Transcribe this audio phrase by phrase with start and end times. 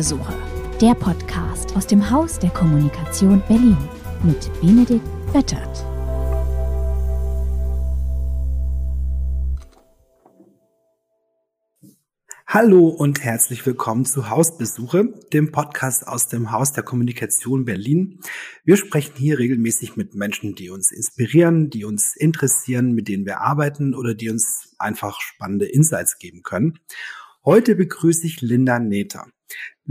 [0.00, 0.32] Hausbesuche,
[0.80, 3.76] der Podcast aus dem Haus der Kommunikation Berlin
[4.22, 5.84] mit Benedikt Böttert.
[12.46, 18.20] Hallo und herzlich willkommen zu Hausbesuche, dem Podcast aus dem Haus der Kommunikation Berlin.
[18.64, 23.42] Wir sprechen hier regelmäßig mit Menschen, die uns inspirieren, die uns interessieren, mit denen wir
[23.42, 26.78] arbeiten oder die uns einfach spannende Insights geben können.
[27.44, 29.26] Heute begrüße ich Linda Neter.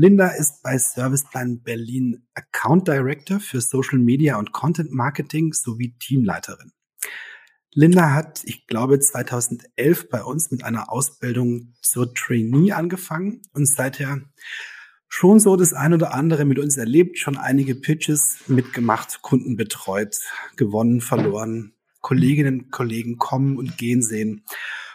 [0.02, 6.72] Linda ist bei Serviceplan Berlin Account Director für Social Media und Content Marketing sowie Teamleiterin.
[7.73, 14.22] Linda hat, ich glaube, 2011 bei uns mit einer Ausbildung zur Trainee angefangen und seither
[15.09, 20.16] schon so das ein oder andere mit uns erlebt, schon einige Pitches mitgemacht, Kunden betreut,
[20.56, 24.45] gewonnen, verloren, Kolleginnen und Kollegen kommen und gehen sehen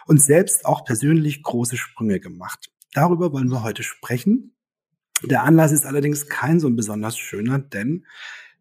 [0.07, 2.71] und selbst auch persönlich große Sprünge gemacht.
[2.95, 4.54] Darüber wollen wir heute sprechen.
[5.23, 8.05] Der Anlass ist allerdings kein so ein besonders schöner, denn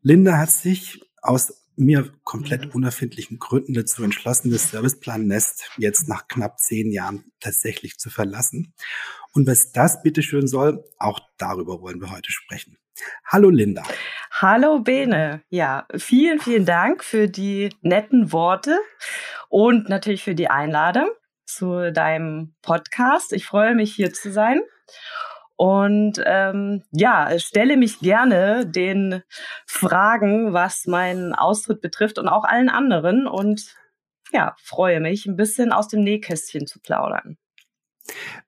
[0.02, 2.70] Linda hat sich aus mir komplett mhm.
[2.72, 8.74] unerfindlichen Gründen dazu entschlossen, das Serviceplan Nest jetzt nach knapp zehn Jahren tatsächlich zu verlassen.
[9.32, 12.78] Und was das bitteschön soll, auch darüber wollen wir heute sprechen.
[13.26, 13.82] Hallo Linda.
[14.30, 15.42] Hallo Bene.
[15.48, 18.78] Ja, vielen, vielen Dank für die netten Worte
[19.48, 21.08] und natürlich für die Einladung
[21.44, 23.32] zu deinem Podcast.
[23.32, 24.60] Ich freue mich hier zu sein.
[25.56, 29.22] Und ähm, ja, stelle mich gerne den
[29.66, 33.26] Fragen, was meinen Austritt betrifft und auch allen anderen.
[33.26, 33.74] Und
[34.32, 37.36] ja, freue mich, ein bisschen aus dem Nähkästchen zu plaudern.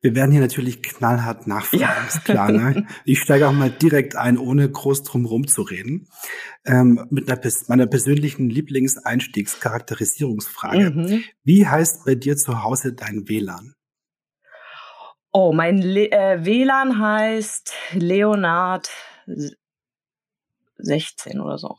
[0.03, 2.07] Wir werden hier natürlich knallhart nachfragen, ja.
[2.07, 2.53] ist klar.
[2.53, 2.87] Ne?
[3.05, 6.09] Ich steige auch mal direkt ein, ohne groß drum rum zu reden,
[6.67, 10.91] ähm, mit einer, meiner persönlichen Lieblingseinstiegscharakterisierungsfrage.
[10.91, 11.25] Mhm.
[11.43, 13.76] Wie heißt bei dir zu Hause dein WLAN?
[15.39, 18.89] Oh, mein Le äh, WLAN heißt Leonard
[20.79, 21.77] 16 oder so,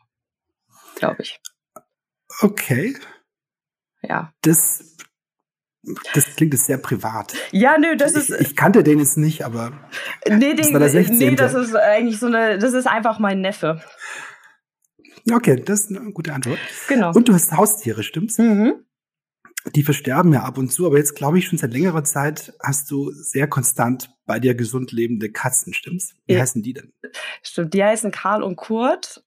[0.95, 1.41] glaube ich.
[2.41, 2.95] Okay.
[4.03, 4.31] Ja.
[4.44, 4.95] Das,
[6.13, 7.34] das klingt jetzt sehr privat.
[7.50, 8.41] Ja, nö, das ich, ist.
[8.41, 9.72] Ich kannte den jetzt nicht, aber.
[10.28, 13.81] Nee, den, das nee, das ist eigentlich so eine, das ist einfach mein Neffe.
[15.34, 16.59] Okay, das ist eine gute Antwort.
[16.89, 17.12] Genau.
[17.12, 18.38] Und du hast Haustiere, stimmt's?
[18.38, 18.87] Mhm
[19.75, 22.90] die versterben ja ab und zu, aber jetzt glaube ich schon seit längerer Zeit hast
[22.91, 26.16] du sehr konstant bei dir gesund lebende Katzen, stimmt's?
[26.25, 26.41] Wie ja.
[26.41, 26.94] heißen die denn?
[27.41, 29.23] Stimmt, die heißen Karl und Kurt.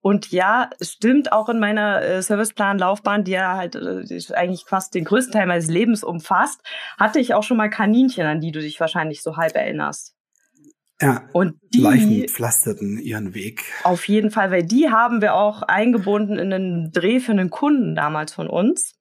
[0.00, 4.94] Und ja, stimmt auch in meiner äh, Serviceplan-Laufbahn, die ja halt äh, die eigentlich fast
[4.94, 6.60] den größten Teil meines Lebens umfasst,
[6.98, 10.14] hatte ich auch schon mal Kaninchen, an die du dich wahrscheinlich so halb erinnerst.
[11.00, 13.64] Ja, und die Leichen pflasterten ihren Weg.
[13.82, 17.94] Auf jeden Fall, weil die haben wir auch eingebunden in einen Dreh für einen Kunden
[17.94, 18.94] damals von uns.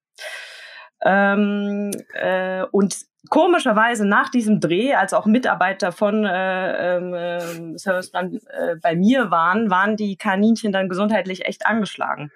[1.06, 2.97] Ähm, äh, und
[3.30, 9.69] komischerweise nach diesem Dreh, als auch Mitarbeiter von äh, äh, Serviceplan äh, bei mir waren,
[9.69, 12.31] waren die Kaninchen dann gesundheitlich echt angeschlagen.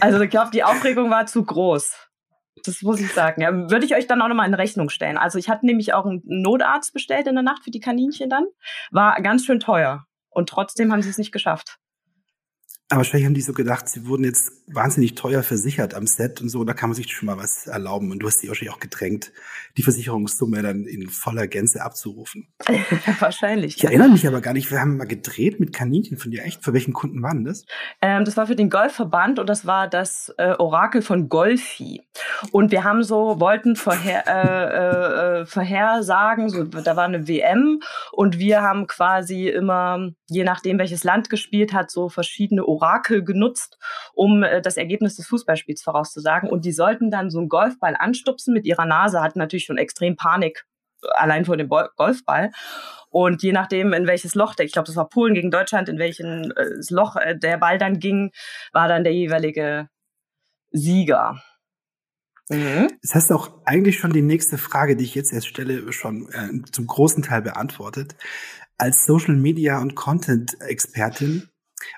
[0.00, 2.08] also ich glaube, die Aufregung war zu groß.
[2.64, 3.42] Das muss ich sagen.
[3.42, 5.18] Ja, würde ich euch dann auch nochmal in Rechnung stellen.
[5.18, 8.46] Also ich hatte nämlich auch einen Notarzt bestellt in der Nacht für die Kaninchen dann.
[8.90, 10.06] War ganz schön teuer.
[10.30, 11.78] Und trotzdem haben sie es nicht geschafft.
[12.92, 16.50] Aber wahrscheinlich haben die so gedacht, sie wurden jetzt wahnsinnig teuer versichert am Set und
[16.50, 18.10] so, da kann man sich schon mal was erlauben.
[18.10, 19.32] Und du hast die wahrscheinlich auch gedrängt,
[19.78, 22.48] die Versicherungssumme dann in voller Gänze abzurufen.
[23.18, 23.78] wahrscheinlich.
[23.78, 26.44] Ich erinnere mich aber gar nicht, wir haben mal gedreht mit Kaninchen von dir.
[26.44, 26.62] Echt?
[26.62, 27.64] Für welchen Kunden waren das?
[28.02, 32.02] Ähm, das war für den Golfverband und das war das äh, Orakel von Golfi.
[32.50, 37.80] Und wir haben so, wollten vorher, äh, äh, vorhersagen, so, da war eine WM
[38.12, 43.24] und wir haben quasi immer, je nachdem welches Land gespielt hat, so verschiedene Orakel Orakel
[43.24, 43.78] genutzt,
[44.12, 46.50] um äh, das Ergebnis des Fußballspiels vorauszusagen.
[46.50, 50.16] Und die sollten dann so einen Golfball anstupsen mit ihrer Nase, hatten natürlich schon extrem
[50.16, 50.66] Panik
[51.14, 52.50] allein vor dem Golfball.
[53.10, 56.24] Und je nachdem, in welches Loch, ich glaube, das war Polen gegen Deutschland, in welches
[56.24, 58.30] äh, Loch äh, der Ball dann ging,
[58.72, 59.88] war dann der jeweilige
[60.70, 61.42] Sieger.
[62.48, 62.88] Mhm.
[63.02, 66.70] Das hast auch eigentlich schon die nächste Frage, die ich jetzt erst stelle, schon äh,
[66.70, 68.16] zum großen Teil beantwortet.
[68.78, 71.48] Als Social Media und Content Expertin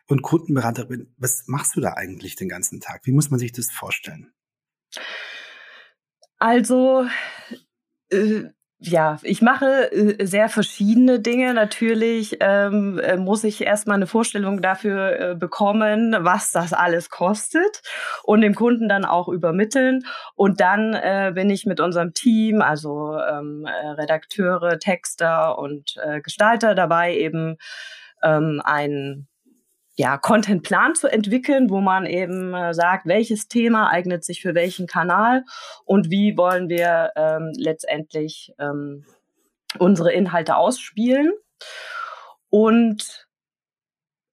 [0.07, 3.03] und Kundenberaterin, was machst du da eigentlich den ganzen Tag?
[3.05, 4.33] Wie muss man sich das vorstellen?
[6.39, 7.07] Also,
[8.11, 8.45] äh,
[8.87, 11.55] ja, ich mache äh, sehr verschiedene Dinge.
[11.55, 17.83] Natürlich ähm, äh, muss ich erstmal eine Vorstellung dafür äh, bekommen, was das alles kostet
[18.25, 20.05] und dem Kunden dann auch übermitteln.
[20.35, 26.21] Und dann äh, bin ich mit unserem Team, also ähm, äh, Redakteure, Texter und äh,
[26.21, 27.57] Gestalter dabei, eben
[28.23, 29.29] ähm, ein
[29.97, 34.87] ja, Contentplan zu entwickeln, wo man eben äh, sagt, welches Thema eignet sich für welchen
[34.87, 35.45] Kanal
[35.85, 39.05] und wie wollen wir ähm, letztendlich ähm,
[39.79, 41.33] unsere Inhalte ausspielen.
[42.51, 43.27] Und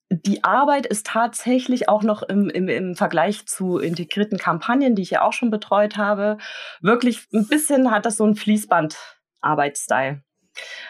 [0.10, 5.12] die Arbeit ist tatsächlich auch noch im, im, im Vergleich zu integrierten Kampagnen, die ich
[5.12, 6.38] ja auch schon betreut habe,
[6.82, 10.22] wirklich ein bisschen hat das so ein Fließband-Arbeitsstyle.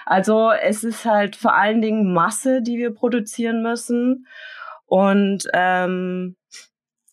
[0.05, 4.25] Also es ist halt vor allen Dingen Masse, die wir produzieren müssen.
[4.91, 6.35] Und ähm,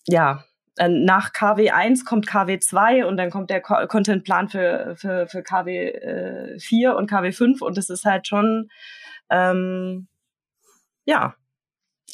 [0.08, 0.42] ja,
[0.80, 7.08] nach KW1 kommt KW2 und dann kommt der Contentplan für, für, für KW4 äh, und
[7.08, 8.68] KW5 und das ist halt schon,
[9.30, 10.08] ähm,
[11.04, 11.36] ja,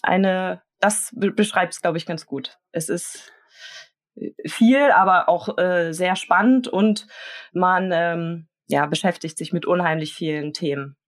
[0.02, 2.58] eine, das beschreibt es, glaube ich, ganz gut.
[2.70, 3.32] Es ist
[4.46, 7.06] viel, aber auch äh, sehr spannend und
[7.54, 10.98] man ähm, ja, beschäftigt sich mit unheimlich vielen Themen.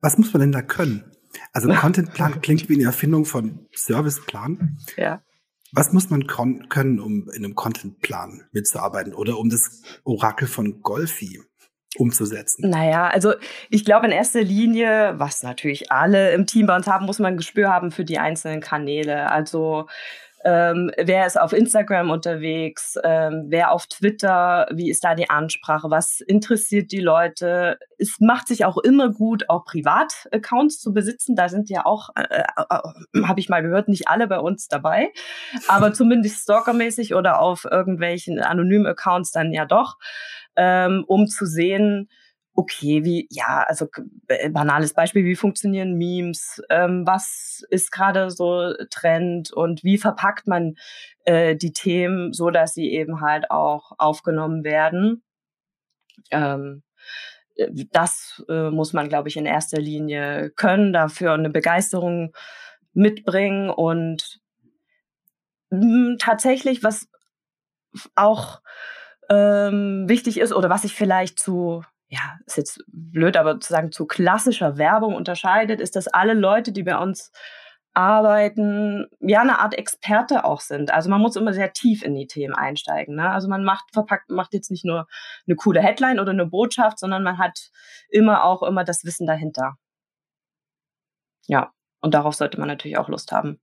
[0.00, 1.15] Was muss man denn da können?
[1.52, 4.78] Also Contentplan klingt wie eine Erfindung von Serviceplan.
[4.96, 5.22] Ja.
[5.72, 11.42] Was muss man können, um in einem Contentplan mitzuarbeiten oder um das Orakel von Golfi
[11.96, 12.70] umzusetzen?
[12.70, 13.34] Naja, also
[13.68, 17.34] ich glaube in erster Linie, was natürlich alle im Team bei uns haben, muss man
[17.34, 19.30] ein Gespür haben für die einzelnen Kanäle.
[19.30, 19.86] Also
[20.44, 22.96] ähm, wer ist auf Instagram unterwegs?
[23.02, 24.68] Ähm, wer auf Twitter?
[24.72, 25.90] Wie ist da die Ansprache?
[25.90, 27.78] Was interessiert die Leute?
[27.98, 31.34] Es macht sich auch immer gut, auch Privataccounts zu besitzen.
[31.36, 34.68] Da sind ja auch, äh, äh, äh habe ich mal gehört, nicht alle bei uns
[34.68, 35.10] dabei,
[35.68, 39.96] aber zumindest stalkermäßig oder auf irgendwelchen anonymen Accounts dann ja doch,
[40.54, 42.08] ähm, um zu sehen,
[42.56, 43.86] okay, wie, ja, also
[44.50, 50.76] banales Beispiel, wie funktionieren Memes, ähm, was ist gerade so Trend und wie verpackt man
[51.26, 55.22] äh, die Themen so, dass sie eben halt auch aufgenommen werden.
[56.30, 56.82] Ähm,
[57.56, 62.34] äh, das äh, muss man, glaube ich, in erster Linie können, dafür eine Begeisterung
[62.94, 64.40] mitbringen und
[65.70, 67.08] mh, hm, tatsächlich, was
[68.14, 68.62] auch
[69.28, 73.92] ähm, wichtig ist oder was ich vielleicht zu ja, ist jetzt blöd, aber zu sagen,
[73.92, 77.32] zu klassischer Werbung unterscheidet, ist, dass alle Leute, die bei uns
[77.94, 80.92] arbeiten, ja, eine Art Experte auch sind.
[80.92, 83.16] Also man muss immer sehr tief in die Themen einsteigen.
[83.16, 83.30] Ne?
[83.30, 85.06] Also man macht, verpackt, macht jetzt nicht nur
[85.46, 87.70] eine coole Headline oder eine Botschaft, sondern man hat
[88.10, 89.76] immer auch immer das Wissen dahinter.
[91.46, 93.60] Ja, und darauf sollte man natürlich auch Lust haben.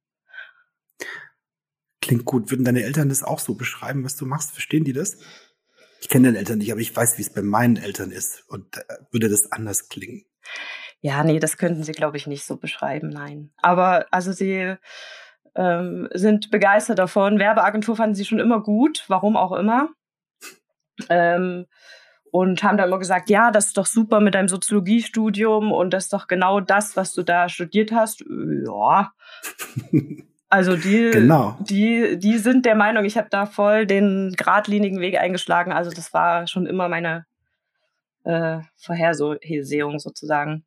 [2.01, 2.50] Klingt gut.
[2.50, 4.51] Würden deine Eltern das auch so beschreiben, was du machst?
[4.51, 5.19] Verstehen die das?
[6.03, 8.44] Ich kenne deine Eltern nicht, aber ich weiß, wie es bei meinen Eltern ist.
[8.50, 10.25] Und äh, würde das anders klingen?
[11.00, 13.53] Ja, nee, das könnten sie, glaube ich, nicht so beschreiben, nein.
[13.61, 14.75] Aber also sie
[15.55, 17.39] ähm, sind begeistert davon.
[17.39, 19.91] Werbeagentur fanden sie schon immer gut, warum auch immer.
[21.07, 21.67] Ähm,
[22.31, 26.06] und haben dann immer gesagt, ja, das ist doch super mit deinem Soziologiestudium und das
[26.06, 28.25] ist doch genau das, was du da studiert hast.
[28.27, 29.13] Ja.
[30.53, 31.57] Also die, genau.
[31.61, 35.71] die, die sind der Meinung, ich habe da voll den geradlinigen Weg eingeschlagen.
[35.71, 37.25] Also das war schon immer meine
[38.23, 40.63] äh, Vorhersehung sozusagen.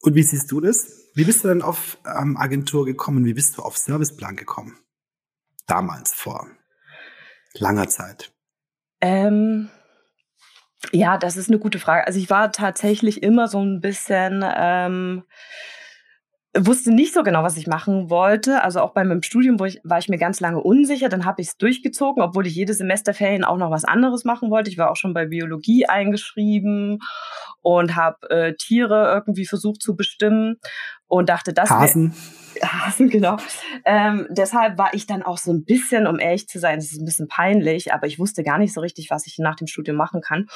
[0.00, 1.10] Und wie siehst du das?
[1.16, 3.24] Wie bist du denn auf ähm, Agentur gekommen?
[3.24, 4.78] Wie bist du auf Serviceplan gekommen?
[5.66, 6.46] Damals, vor
[7.54, 8.32] langer Zeit.
[9.00, 9.70] Ähm,
[10.92, 12.06] ja, das ist eine gute Frage.
[12.06, 15.24] Also ich war tatsächlich immer so ein bisschen ähm,
[16.56, 18.62] wusste nicht so genau, was ich machen wollte.
[18.62, 21.08] Also auch bei meinem Studium ich, war ich mir ganz lange unsicher.
[21.08, 24.70] Dann habe ich es durchgezogen, obwohl ich jede Semesterferien auch noch was anderes machen wollte.
[24.70, 27.00] Ich war auch schon bei Biologie eingeschrieben
[27.60, 30.56] und habe äh, Tiere irgendwie versucht zu bestimmen
[31.08, 32.14] und dachte, das Hasen.
[32.62, 33.36] Hasen, genau.
[33.84, 37.00] Ähm, deshalb war ich dann auch so ein bisschen, um ehrlich zu sein, es ist
[37.00, 39.96] ein bisschen peinlich, aber ich wusste gar nicht so richtig, was ich nach dem Studium
[39.96, 40.46] machen kann.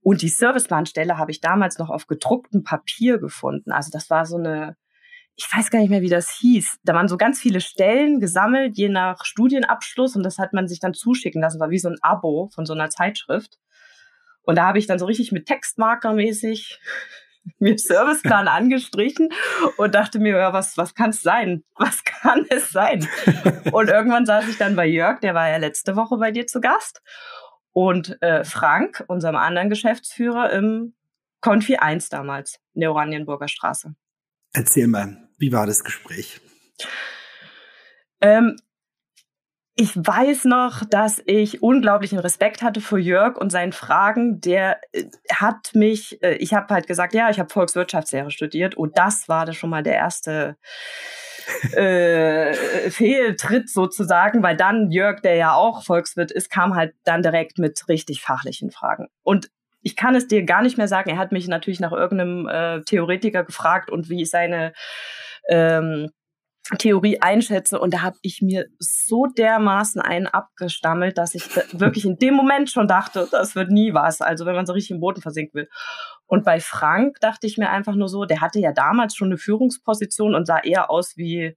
[0.00, 3.72] Und die Serviceplanstelle habe ich damals noch auf gedrucktem Papier gefunden.
[3.72, 4.76] Also das war so eine
[5.38, 6.80] ich weiß gar nicht mehr, wie das hieß.
[6.82, 10.80] Da waren so ganz viele Stellen gesammelt, je nach Studienabschluss, und das hat man sich
[10.80, 11.60] dann zuschicken lassen.
[11.60, 13.56] War wie so ein Abo von so einer Zeitschrift.
[14.42, 16.80] Und da habe ich dann so richtig mit Textmarker mäßig
[17.60, 19.28] mir Serviceplan angestrichen
[19.76, 21.62] und dachte mir, ja, was, was kann es sein?
[21.76, 23.06] Was kann es sein?
[23.70, 26.60] und irgendwann saß ich dann bei Jörg, der war ja letzte Woche bei dir zu
[26.60, 27.00] Gast.
[27.70, 30.94] Und äh, Frank, unserem anderen Geschäftsführer im
[31.40, 33.94] Konfi 1 damals, in der Oranienburger Straße.
[34.52, 36.40] Erzähl mal, wie war das Gespräch?
[38.20, 38.56] Ähm,
[39.80, 44.40] ich weiß noch, dass ich unglaublichen Respekt hatte vor Jörg und seinen Fragen.
[44.40, 48.98] Der äh, hat mich, äh, ich habe halt gesagt, ja, ich habe Volkswirtschaftslehre studiert und
[48.98, 50.56] das war das schon mal der erste
[51.74, 52.52] äh,
[52.90, 57.88] Fehltritt sozusagen, weil dann Jörg, der ja auch Volkswirt ist, kam halt dann direkt mit
[57.88, 59.06] richtig fachlichen Fragen.
[59.22, 59.48] Und
[59.82, 61.08] ich kann es dir gar nicht mehr sagen.
[61.08, 64.72] Er hat mich natürlich nach irgendeinem äh, Theoretiker gefragt und wie seine
[65.48, 66.10] ähm,
[66.76, 67.80] Theorie einschätze.
[67.80, 72.70] Und da habe ich mir so dermaßen einen abgestammelt, dass ich wirklich in dem Moment
[72.70, 74.20] schon dachte, das wird nie was.
[74.20, 75.68] Also wenn man so richtig im Boden versinken will.
[76.26, 79.38] Und bei Frank dachte ich mir einfach nur so, der hatte ja damals schon eine
[79.38, 81.56] Führungsposition und sah eher aus wie,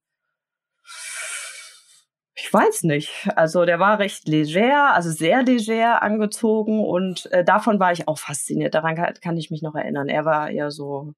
[2.35, 3.29] ich weiß nicht.
[3.35, 8.17] Also der war recht leger, also sehr leger angezogen und äh, davon war ich auch
[8.17, 8.73] fasziniert.
[8.73, 10.07] Daran kann, kann ich mich noch erinnern.
[10.07, 11.13] Er war eher so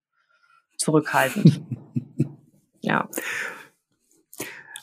[0.77, 1.62] zurückhaltend.
[2.84, 3.10] ja.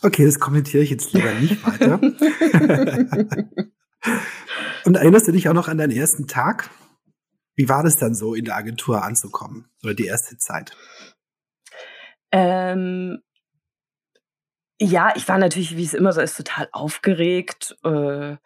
[0.02, 2.00] Okay, das kommentiere ich jetzt lieber nicht weiter.
[4.84, 6.70] Und erinnerst du dich auch noch an deinen ersten Tag?
[7.54, 9.70] Wie war das dann so, in der Agentur anzukommen?
[9.82, 10.74] Oder die erste Zeit?
[12.32, 13.22] Ähm,
[14.80, 17.76] ja, ich war natürlich, wie es immer so ist, total aufgeregt.
[17.84, 18.36] Äh,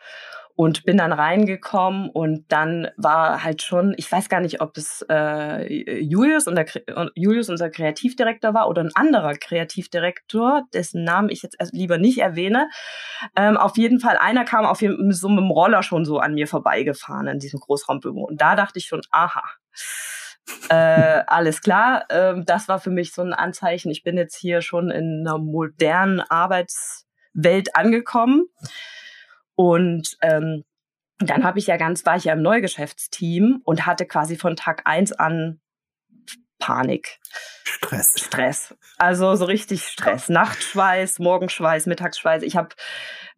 [0.57, 5.05] und bin dann reingekommen und dann war halt schon, ich weiß gar nicht, ob es
[5.11, 6.65] äh, Julius, unser,
[7.17, 12.69] Julius, unser Kreativdirektor war oder ein anderer Kreativdirektor, dessen Namen ich jetzt lieber nicht erwähne.
[13.37, 16.35] Ähm, auf jeden Fall, einer kam auf jeden, so mit dem Roller schon so an
[16.35, 18.25] mir vorbeigefahren in diesem Großraumbüro.
[18.25, 19.43] Und da dachte ich schon, aha,
[20.69, 20.75] äh,
[21.27, 22.05] alles klar.
[22.11, 23.91] Ähm, das war für mich so ein Anzeichen.
[23.91, 28.47] Ich bin jetzt hier schon in einer modernen Arbeitswelt angekommen.
[29.55, 30.65] Und ähm,
[31.19, 34.83] dann habe ich ja ganz, war ich ja im Neugeschäftsteam und hatte quasi von Tag
[34.85, 35.61] eins an
[36.59, 37.19] Panik.
[37.65, 38.15] Stress.
[38.19, 38.75] Stress.
[38.99, 40.29] Also so richtig Stress.
[40.29, 42.43] Nachtschweiß, Morgenschweiß, Mittagsschweiß.
[42.43, 42.71] Ich habe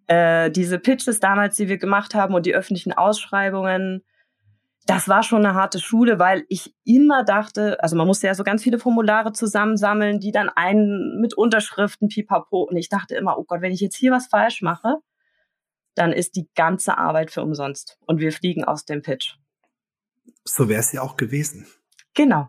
[0.06, 4.04] äh, diese Pitches damals, die wir gemacht haben und die öffentlichen Ausschreibungen,
[4.86, 8.44] das war schon eine harte Schule, weil ich immer dachte, also man musste ja so
[8.44, 12.62] ganz viele Formulare zusammensammeln, die dann einen mit Unterschriften, pipapo.
[12.62, 14.98] Und ich dachte immer, oh Gott, wenn ich jetzt hier was falsch mache,
[15.96, 19.34] dann ist die ganze Arbeit für umsonst und wir fliegen aus dem Pitch.
[20.44, 21.66] So wäre es ja auch gewesen.
[22.14, 22.48] Genau.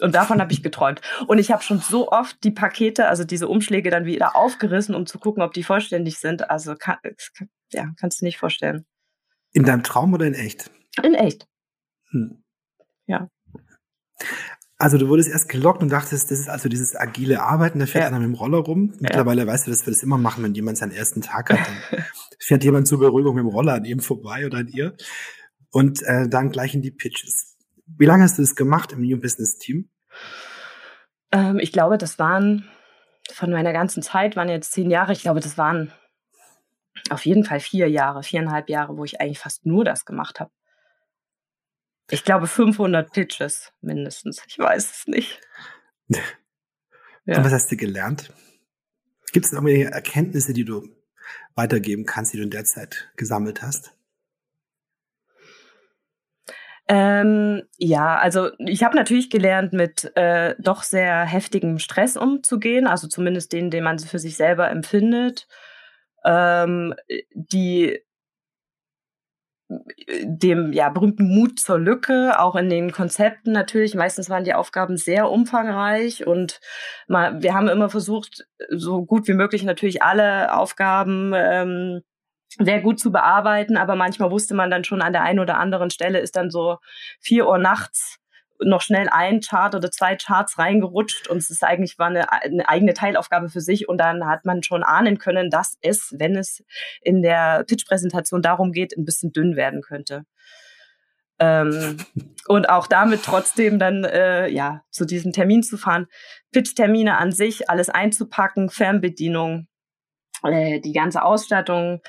[0.00, 1.00] Und davon habe ich geträumt.
[1.26, 5.06] Und ich habe schon so oft die Pakete, also diese Umschläge dann wieder aufgerissen, um
[5.06, 6.50] zu gucken, ob die vollständig sind.
[6.50, 6.98] Also kann,
[7.72, 8.86] ja, kannst du nicht vorstellen.
[9.52, 10.70] In deinem Traum oder in echt?
[11.02, 11.48] In echt.
[12.10, 12.44] Hm.
[13.06, 13.28] Ja.
[14.80, 18.02] Also du wurdest erst gelockt und dachtest, das ist also dieses agile Arbeiten, da fährt
[18.02, 18.08] ja.
[18.08, 18.94] einer mit dem Roller rum.
[19.00, 19.46] Mittlerweile ja.
[19.48, 21.58] weißt du, dass wir das immer machen, wenn jemand seinen ersten Tag hat.
[21.58, 22.04] Dann
[22.38, 24.96] fährt jemand zur Beruhigung mit dem Roller an ihm vorbei oder an ihr.
[25.70, 27.56] Und äh, dann gleich in die Pitches.
[27.86, 29.90] Wie lange hast du das gemacht im New Business Team?
[31.32, 32.68] Ähm, ich glaube, das waren
[33.32, 35.12] von meiner ganzen Zeit, waren jetzt zehn Jahre.
[35.12, 35.92] Ich glaube, das waren
[37.10, 40.50] auf jeden Fall vier Jahre, viereinhalb Jahre, wo ich eigentlich fast nur das gemacht habe.
[42.10, 44.42] Ich glaube 500 Pitches mindestens.
[44.46, 45.40] Ich weiß es nicht.
[47.24, 47.36] Ja.
[47.36, 48.32] Und was hast du gelernt?
[49.32, 50.88] Gibt es irgendwelche Erkenntnisse, die du
[51.54, 53.92] weitergeben kannst, die du in der Zeit gesammelt hast?
[56.88, 63.08] Ähm, ja, also ich habe natürlich gelernt, mit äh, doch sehr heftigem Stress umzugehen, also
[63.08, 65.46] zumindest den, den man für sich selber empfindet.
[66.24, 66.94] Ähm,
[67.34, 68.00] die
[70.22, 73.94] dem ja berühmten Mut zur Lücke, auch in den Konzepten natürlich.
[73.94, 76.60] Meistens waren die Aufgaben sehr umfangreich und
[77.06, 82.02] mal, wir haben immer versucht, so gut wie möglich natürlich alle Aufgaben ähm,
[82.58, 85.90] sehr gut zu bearbeiten, aber manchmal wusste man dann schon an der einen oder anderen
[85.90, 86.78] Stelle ist dann so
[87.20, 88.17] vier Uhr nachts
[88.64, 92.68] noch schnell ein Chart oder zwei Charts reingerutscht und es ist eigentlich war eine, eine
[92.68, 96.64] eigene Teilaufgabe für sich und dann hat man schon ahnen können, dass es, wenn es
[97.02, 100.24] in der Pitch-Präsentation darum geht, ein bisschen dünn werden könnte.
[101.38, 101.98] Ähm,
[102.48, 106.06] und auch damit trotzdem dann äh, ja zu diesem Termin zu fahren,
[106.52, 109.68] Pitch-Termine an sich, alles einzupacken, Fernbedienung,
[110.42, 112.00] äh, die ganze Ausstattung,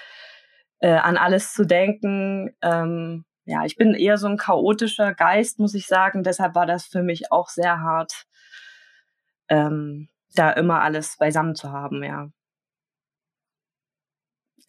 [0.80, 2.56] äh, an alles zu denken.
[2.62, 6.24] Ähm, ja, ich bin eher so ein chaotischer Geist, muss ich sagen.
[6.24, 8.28] Deshalb war das für mich auch sehr hart,
[9.50, 12.30] ähm, da immer alles beisammen zu haben, ja.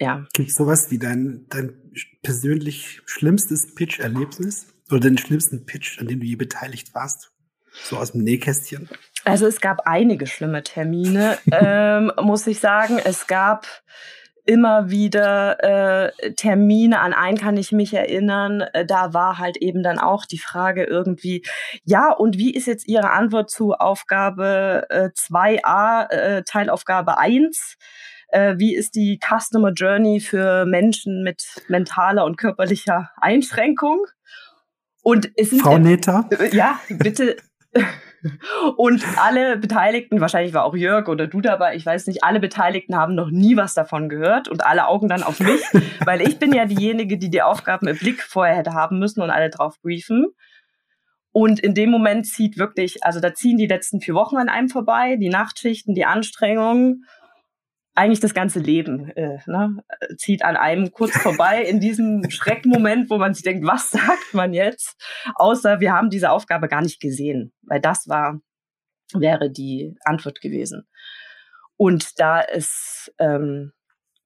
[0.00, 0.24] Ja.
[0.32, 4.72] Gibt es sowas wie dein, dein persönlich schlimmstes Pitch-Erlebnis?
[4.90, 7.32] Oder den schlimmsten Pitch, an dem du je beteiligt warst?
[7.84, 8.88] So aus dem Nähkästchen?
[9.24, 12.98] Also es gab einige schlimme Termine, ähm, muss ich sagen.
[12.98, 13.66] Es gab
[14.44, 19.82] immer wieder äh, Termine, an einen kann ich mich erinnern, äh, da war halt eben
[19.82, 21.44] dann auch die Frage irgendwie,
[21.84, 27.76] ja, und wie ist jetzt Ihre Antwort zu Aufgabe äh, 2a, äh, Teilaufgabe 1?
[28.28, 34.06] Äh, wie ist die Customer Journey für Menschen mit mentaler und körperlicher Einschränkung?
[35.02, 36.28] Und es sind, Frau Neta?
[36.30, 37.36] Äh, ja, bitte
[38.76, 42.96] und alle Beteiligten, wahrscheinlich war auch Jörg oder du dabei, ich weiß nicht, alle Beteiligten
[42.96, 45.62] haben noch nie was davon gehört und alle Augen dann auf mich,
[46.04, 49.30] weil ich bin ja diejenige, die die Aufgaben im Blick vorher hätte haben müssen und
[49.30, 50.26] alle drauf briefen.
[51.32, 54.68] Und in dem Moment zieht wirklich, also da ziehen die letzten vier Wochen an einem
[54.68, 57.04] vorbei, die Nachtschichten, die Anstrengungen.
[57.94, 59.82] Eigentlich das ganze Leben äh, ne,
[60.16, 64.52] zieht an einem kurz vorbei in diesem Schreckmoment, wo man sich denkt, was sagt man
[64.52, 64.96] jetzt?
[65.34, 68.40] Außer wir haben diese Aufgabe gar nicht gesehen, weil das war
[69.12, 70.86] wäre die Antwort gewesen.
[71.76, 73.72] Und da ist ähm,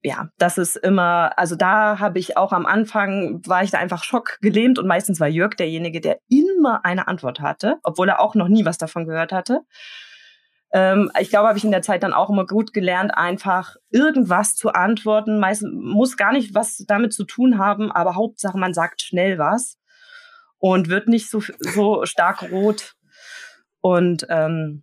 [0.04, 4.04] ja, das ist immer, also da habe ich auch am Anfang, war ich da einfach
[4.04, 8.48] schockgelähmt und meistens war Jörg derjenige, der immer eine Antwort hatte, obwohl er auch noch
[8.48, 9.62] nie was davon gehört hatte.
[10.74, 14.56] Ähm, ich glaube, habe ich in der Zeit dann auch immer gut gelernt, einfach irgendwas
[14.56, 15.38] zu antworten.
[15.38, 19.78] Meistens muss gar nicht was damit zu tun haben, aber Hauptsache, man sagt schnell was
[20.58, 22.94] und wird nicht so, so stark rot.
[23.80, 24.82] Und ähm,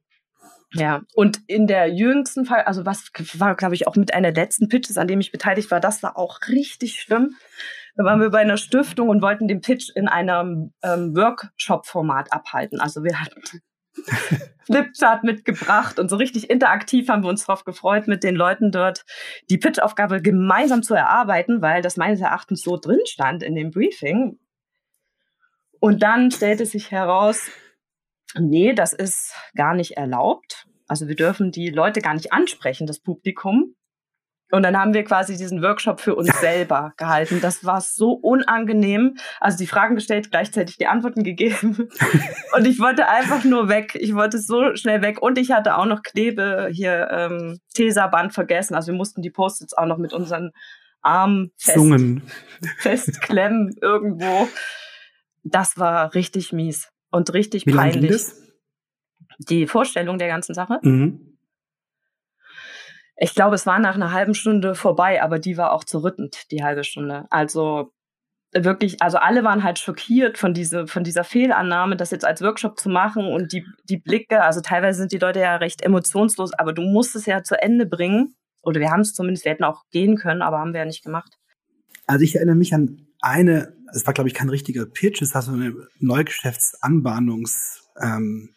[0.73, 4.69] ja, und in der jüngsten Fall, also was war, glaube ich, auch mit einer letzten
[4.69, 7.35] Pitches, an dem ich beteiligt war, das war auch richtig schlimm.
[7.97, 12.79] Da waren wir bei einer Stiftung und wollten den Pitch in einem ähm, Workshop-Format abhalten.
[12.79, 13.41] Also wir hatten
[14.65, 19.05] Flipchart mitgebracht und so richtig interaktiv haben wir uns darauf gefreut, mit den Leuten dort
[19.49, 24.39] die Pitch-Aufgabe gemeinsam zu erarbeiten, weil das meines Erachtens so drin stand in dem Briefing.
[25.79, 27.49] Und dann stellte sich heraus,
[28.39, 30.67] nee, das ist gar nicht erlaubt.
[30.87, 33.75] Also wir dürfen die Leute gar nicht ansprechen, das Publikum.
[34.51, 37.39] Und dann haben wir quasi diesen Workshop für uns selber gehalten.
[37.41, 39.15] Das war so unangenehm.
[39.39, 41.89] Also die Fragen gestellt, gleichzeitig die Antworten gegeben.
[42.53, 43.97] Und ich wollte einfach nur weg.
[43.99, 45.21] Ich wollte so schnell weg.
[45.21, 48.75] Und ich hatte auch noch Klebe hier ähm, Tesaband vergessen.
[48.75, 50.51] Also wir mussten die Post-its auch noch mit unseren
[51.01, 51.79] Armen fest,
[52.77, 54.47] festklemmen irgendwo.
[55.43, 58.23] Das war richtig mies und richtig Wie peinlich.
[59.39, 60.79] Die Vorstellung der ganzen Sache.
[60.83, 61.30] Mhm.
[63.23, 66.63] Ich glaube, es war nach einer halben Stunde vorbei, aber die war auch zerrüttend, die
[66.63, 67.27] halbe Stunde.
[67.29, 67.93] Also
[68.51, 72.79] wirklich, also alle waren halt schockiert von, diese, von dieser Fehlannahme, das jetzt als Workshop
[72.79, 76.73] zu machen und die, die Blicke, also teilweise sind die Leute ja recht emotionslos, aber
[76.73, 78.33] du musst es ja zu Ende bringen.
[78.63, 81.03] Oder wir haben es zumindest, wir hätten auch gehen können, aber haben wir ja nicht
[81.03, 81.37] gemacht.
[82.07, 85.43] Also ich erinnere mich an eine, es war glaube ich kein richtiger Pitch, es war
[85.43, 88.55] so eine Neugeschäftsanbahnungs, ähm,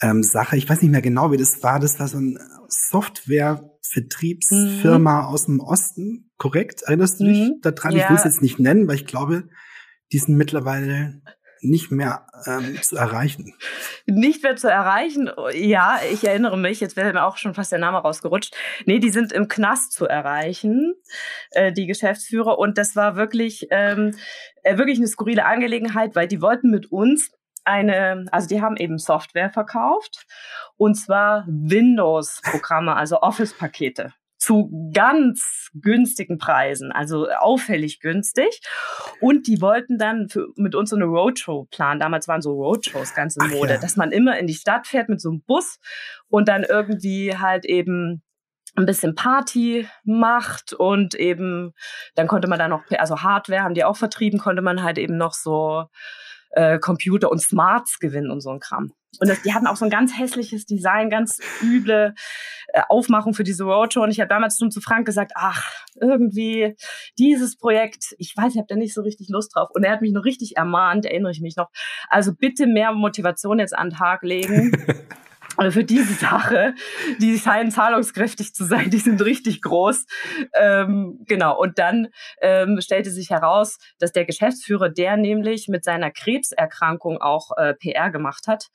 [0.00, 0.56] ähm, Sache.
[0.56, 1.78] Ich weiß nicht mehr genau, wie das war.
[1.80, 5.26] Das war so ein Software-Vertriebsfirma mhm.
[5.26, 6.82] aus dem Osten, korrekt?
[6.82, 7.60] Erinnerst du dich mhm.
[7.62, 7.92] daran?
[7.92, 8.02] Ja.
[8.04, 9.48] Ich will es jetzt nicht nennen, weil ich glaube,
[10.12, 11.22] die sind mittlerweile
[11.60, 13.54] nicht mehr ähm, zu erreichen.
[14.06, 15.30] Nicht mehr zu erreichen?
[15.54, 18.54] Ja, ich erinnere mich, jetzt wäre mir auch schon fast der Name rausgerutscht.
[18.84, 20.94] Nee, die sind im Knast zu erreichen,
[21.50, 22.58] äh, die Geschäftsführer.
[22.58, 24.14] Und das war wirklich, ähm,
[24.62, 27.32] äh, wirklich eine skurrile Angelegenheit, weil die wollten mit uns
[27.66, 30.26] eine, also die haben eben Software verkauft
[30.76, 38.60] und zwar Windows-Programme, also Office-Pakete zu ganz günstigen Preisen, also auffällig günstig.
[39.20, 42.00] Und die wollten dann für, mit uns so eine Roadshow planen.
[42.00, 43.80] Damals waren so Roadshows ganz in Mode, ja.
[43.80, 45.78] dass man immer in die Stadt fährt mit so einem Bus
[46.28, 48.22] und dann irgendwie halt eben
[48.76, 51.72] ein bisschen Party macht und eben
[52.14, 55.16] dann konnte man da noch, also Hardware haben die auch vertrieben, konnte man halt eben
[55.16, 55.86] noch so
[56.56, 58.92] äh, Computer und Smarts gewinnen und so ein Kram.
[59.20, 62.14] Und das, die hatten auch so ein ganz hässliches Design, ganz üble
[62.68, 64.02] äh, Aufmachung für diese Roadshow.
[64.02, 66.76] Und ich habe damals schon zu Frank gesagt, ach, irgendwie
[67.18, 69.68] dieses Projekt, ich weiß, ich habe da nicht so richtig Lust drauf.
[69.72, 71.68] Und er hat mich noch richtig ermahnt, erinnere ich mich noch.
[72.08, 74.72] Also bitte mehr Motivation jetzt an den Tag legen.
[75.56, 76.74] Also für diese Sache,
[77.18, 80.06] die scheinen zahlungskräftig zu sein, die sind richtig groß.
[80.54, 81.58] Ähm, genau.
[81.58, 82.08] Und dann
[82.40, 88.10] ähm, stellte sich heraus, dass der Geschäftsführer, der nämlich mit seiner Krebserkrankung auch äh, PR
[88.10, 88.68] gemacht hat,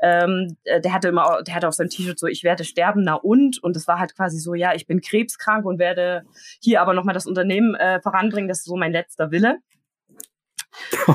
[0.00, 3.14] ähm, äh, der hatte immer, der hatte auf seinem T-Shirt so, ich werde sterben, na
[3.14, 3.62] und?
[3.62, 6.22] Und es war halt quasi so, ja, ich bin krebskrank und werde
[6.60, 9.58] hier aber nochmal das Unternehmen äh, voranbringen, das ist so mein letzter Wille.
[11.06, 11.14] Oh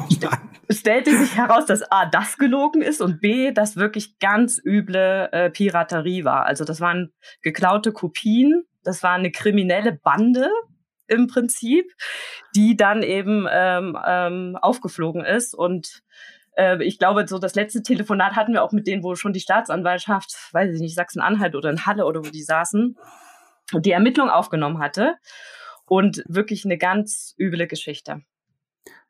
[0.70, 5.50] stellte sich heraus, dass A, das gelogen ist und B, das wirklich ganz üble äh,
[5.50, 6.46] Piraterie war.
[6.46, 10.50] Also das waren geklaute Kopien, das war eine kriminelle Bande
[11.08, 11.92] im Prinzip,
[12.56, 16.02] die dann eben ähm, ähm, aufgeflogen ist und
[16.56, 19.40] äh, ich glaube, so das letzte Telefonat hatten wir auch mit denen, wo schon die
[19.40, 22.98] Staatsanwaltschaft, weiß ich nicht, Sachsen-Anhalt oder in Halle oder wo die saßen,
[23.74, 25.16] die Ermittlung aufgenommen hatte.
[25.86, 28.22] Und wirklich eine ganz üble Geschichte.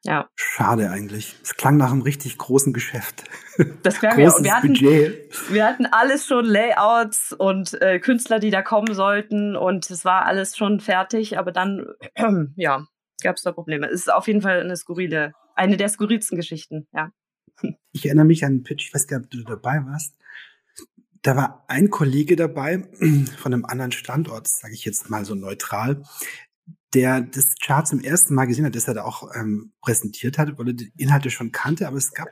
[0.06, 0.30] Ja.
[0.36, 1.38] Schade eigentlich.
[1.44, 3.24] Es klang nach einem richtig großen Geschäft.
[3.84, 4.34] Das klang ja.
[4.34, 5.52] Und wir hatten, Budget.
[5.52, 10.26] wir hatten alles schon Layouts und äh, Künstler, die da kommen sollten und es war
[10.26, 11.86] alles schon fertig, aber dann,
[12.16, 12.24] äh,
[12.56, 12.86] ja,
[13.22, 13.88] gab es da Probleme.
[13.88, 17.12] Es ist auf jeden Fall eine skurrile, eine der skurrilsten Geschichten, ja.
[17.92, 20.18] Ich erinnere mich an einen Pitch, ich weiß gar nicht, ob du dabei warst.
[21.22, 22.90] Da war ein Kollege dabei
[23.38, 26.04] von einem anderen Standort, sage ich jetzt mal so neutral,
[26.94, 30.58] der das Chart zum ersten Mal gesehen hat, das er da auch ähm, präsentiert hat,
[30.58, 32.30] weil er die Inhalte schon kannte, aber es gab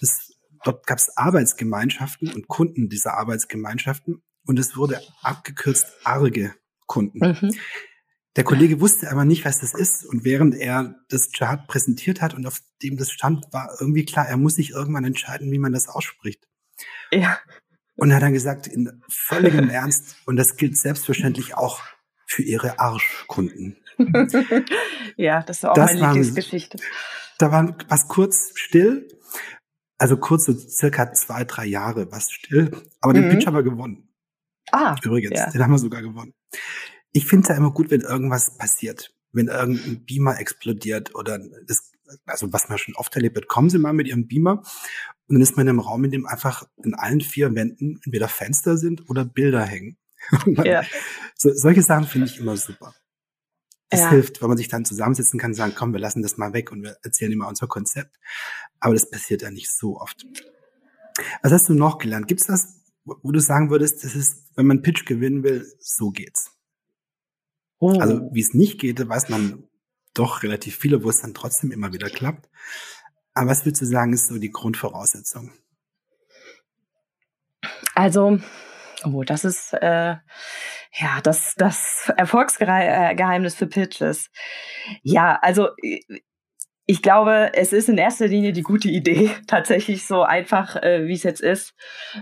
[0.00, 0.32] das,
[0.64, 6.54] dort gab es Arbeitsgemeinschaften und Kunden dieser Arbeitsgemeinschaften und es wurde abgekürzt arge
[6.86, 7.18] Kunden.
[7.18, 7.54] Mhm.
[8.36, 10.04] Der Kollege wusste aber nicht, was das ist.
[10.04, 14.26] Und während er das Chart präsentiert hat und auf dem das stand, war irgendwie klar,
[14.26, 16.48] er muss sich irgendwann entscheiden, wie man das ausspricht.
[17.12, 17.38] Ja.
[17.96, 21.80] Und er hat dann gesagt, in völligem Ernst, und das gilt selbstverständlich auch
[22.26, 23.76] für ihre Arschkunden.
[25.16, 26.78] ja, das ist auch das meine Lieblingsgeschichte.
[27.38, 29.08] Da war was kurz still,
[29.98, 33.22] also kurz so circa zwei, drei Jahre was still, aber mhm.
[33.22, 34.08] den Pitch haben wir gewonnen.
[34.72, 34.96] Ah.
[35.02, 35.50] Übrigens, ja.
[35.50, 36.32] den haben wir sogar gewonnen.
[37.12, 41.92] Ich finde es ja immer gut, wenn irgendwas passiert, wenn irgendein Beamer explodiert oder das,
[42.26, 44.62] also was man schon oft erlebt hat, kommen Sie mal mit Ihrem Beamer
[45.26, 48.28] und dann ist man in einem Raum, in dem einfach in allen vier Wänden entweder
[48.28, 49.96] Fenster sind oder Bilder hängen.
[50.46, 50.82] Man, ja.
[51.34, 52.94] so, solche Sachen finde ich immer super.
[53.94, 54.10] Es ja.
[54.10, 56.72] hilft, wenn man sich dann zusammensetzen kann und sagen, komm, wir lassen das mal weg
[56.72, 58.16] und wir erzählen immer unser Konzept.
[58.80, 60.26] Aber das passiert ja nicht so oft.
[61.42, 62.26] Was hast du noch gelernt?
[62.26, 66.10] Gibt es das, wo du sagen würdest, das ist, wenn man Pitch gewinnen will, so
[66.10, 66.50] geht's?
[67.78, 67.98] Oh.
[68.00, 69.68] Also wie es nicht geht, weiß man
[70.14, 72.48] doch relativ viele, wo es dann trotzdem immer wieder klappt.
[73.34, 75.52] Aber was würdest du sagen, ist so die Grundvoraussetzung?
[77.94, 78.38] Also,
[79.04, 80.16] oh, das ist äh,
[80.92, 84.30] ja das, das Erfolgsgeheimnis für Pitches.
[85.02, 85.68] Ja, also
[86.86, 91.14] ich glaube, es ist in erster Linie die gute Idee, tatsächlich so einfach, äh, wie
[91.14, 91.74] es jetzt ist,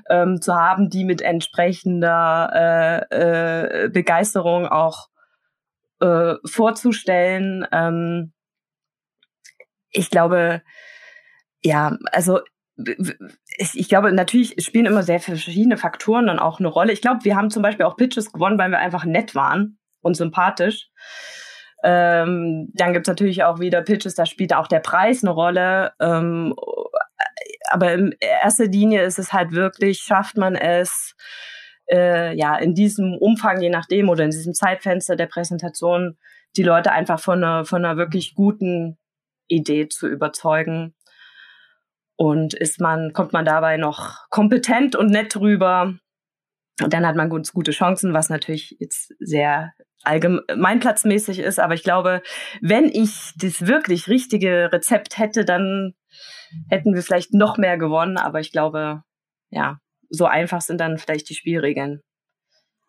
[0.08, 5.08] ähm, zu haben, die mit entsprechender äh, äh, Begeisterung auch
[6.00, 7.66] äh, vorzustellen.
[7.72, 8.32] Ähm,
[9.90, 10.62] ich glaube,
[11.62, 12.40] ja, also
[13.58, 16.92] ich glaube, natürlich spielen immer sehr verschiedene Faktoren dann auch eine Rolle.
[16.92, 20.16] Ich glaube, wir haben zum Beispiel auch Pitches gewonnen, weil wir einfach nett waren und
[20.16, 20.90] sympathisch.
[21.84, 25.92] Ähm, dann gibt's natürlich auch wieder Pitches, da spielt auch der Preis eine Rolle.
[26.00, 26.54] Ähm,
[27.70, 31.14] aber in erster Linie ist es halt wirklich, schafft man es,
[31.90, 36.16] äh, ja, in diesem Umfang, je nachdem, oder in diesem Zeitfenster der Präsentation,
[36.56, 38.98] die Leute einfach von einer, von einer wirklich guten
[39.48, 40.94] Idee zu überzeugen.
[42.16, 45.94] Und ist man, kommt man dabei noch kompetent und nett rüber,
[46.80, 49.72] und dann hat man ganz gute Chancen, was natürlich jetzt sehr
[50.02, 51.60] allgemeinplatzmäßig ist.
[51.60, 52.22] Aber ich glaube,
[52.60, 55.94] wenn ich das wirklich richtige Rezept hätte, dann
[56.68, 58.16] hätten wir vielleicht noch mehr gewonnen.
[58.16, 59.02] Aber ich glaube,
[59.50, 62.00] ja, so einfach sind dann vielleicht die Spielregeln.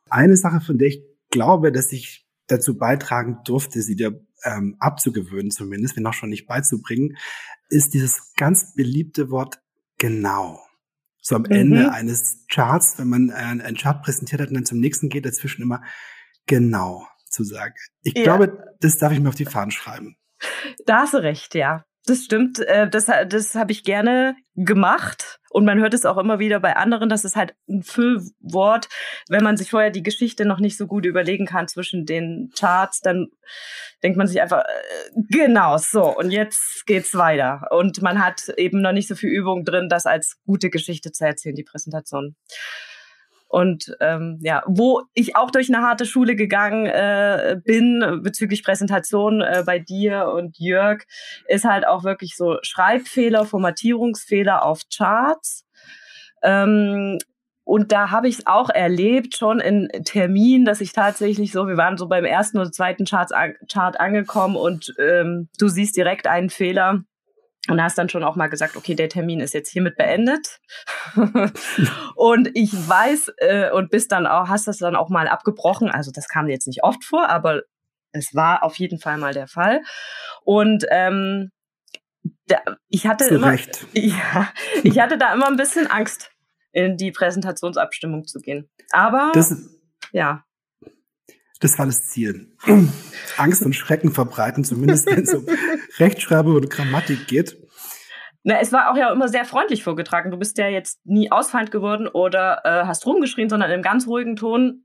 [0.09, 5.51] Eine Sache, von der ich glaube, dass ich dazu beitragen durfte, sie dir ähm, abzugewöhnen,
[5.51, 7.17] zumindest, wenn auch schon nicht beizubringen,
[7.69, 9.59] ist dieses ganz beliebte Wort
[9.97, 10.61] genau.
[11.21, 11.51] So am mhm.
[11.51, 15.25] Ende eines Charts, wenn man einen, einen Chart präsentiert hat und dann zum nächsten geht,
[15.25, 15.81] dazwischen immer
[16.45, 17.75] genau zu sagen.
[18.03, 18.23] Ich ja.
[18.23, 20.17] glaube, das darf ich mir auf die Fahnen schreiben.
[20.85, 21.85] Da hast du recht, ja.
[22.05, 22.59] Das stimmt.
[22.59, 25.39] Äh, das, das habe ich gerne gemacht.
[25.49, 28.89] Und man hört es auch immer wieder bei anderen, dass es halt ein Füllwort,
[29.29, 33.01] wenn man sich vorher die Geschichte noch nicht so gut überlegen kann zwischen den Charts,
[33.01, 33.27] dann
[34.01, 37.67] denkt man sich einfach, äh, genau, so, und jetzt geht's weiter.
[37.71, 41.25] Und man hat eben noch nicht so viel Übung drin, das als gute Geschichte zu
[41.25, 42.35] erzählen, die Präsentation.
[43.53, 49.41] Und ähm, ja, wo ich auch durch eine harte Schule gegangen äh, bin bezüglich Präsentation
[49.41, 51.03] äh, bei dir und Jörg,
[51.47, 55.67] ist halt auch wirklich so Schreibfehler, Formatierungsfehler auf Charts.
[56.41, 57.19] Ähm,
[57.63, 61.77] und da habe ich es auch erlebt, schon in Terminen, dass ich tatsächlich so, wir
[61.77, 63.33] waren so beim ersten oder zweiten Charts,
[63.71, 67.03] Chart angekommen und ähm, du siehst direkt einen Fehler
[67.69, 70.59] und hast dann schon auch mal gesagt, okay, der Termin ist jetzt hiermit beendet.
[72.15, 75.89] und ich weiß, äh, und bist dann auch, hast das dann auch mal abgebrochen.
[75.89, 77.61] Also das kam jetzt nicht oft vor, aber
[78.11, 79.81] es war auf jeden Fall mal der Fall.
[80.43, 81.51] Und ähm,
[82.47, 82.57] da,
[82.89, 83.85] ich hatte Zu immer, Recht.
[83.93, 84.49] ja,
[84.83, 86.31] ich hatte da immer ein bisschen Angst,
[86.73, 88.69] in die Präsentationsabstimmung zu gehen.
[88.91, 89.55] Aber das,
[90.11, 90.43] ja.
[91.63, 92.51] Das war das Ziel.
[93.37, 95.45] Angst und Schrecken verbreiten, zumindest wenn es um
[95.97, 97.57] Rechtschreibung und Grammatik geht.
[98.43, 100.29] Na, es war auch ja immer sehr freundlich vorgetragen.
[100.29, 104.35] Du bist ja jetzt nie ausfallend geworden oder äh, hast rumgeschrien, sondern im ganz ruhigen
[104.35, 104.83] Ton.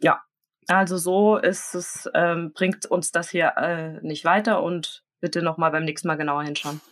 [0.00, 0.20] Ja,
[0.66, 5.70] also so ist es, ähm, bringt uns das hier äh, nicht weiter und bitte nochmal
[5.70, 6.82] beim nächsten Mal genauer hinschauen.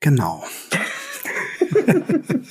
[0.00, 0.44] Genau.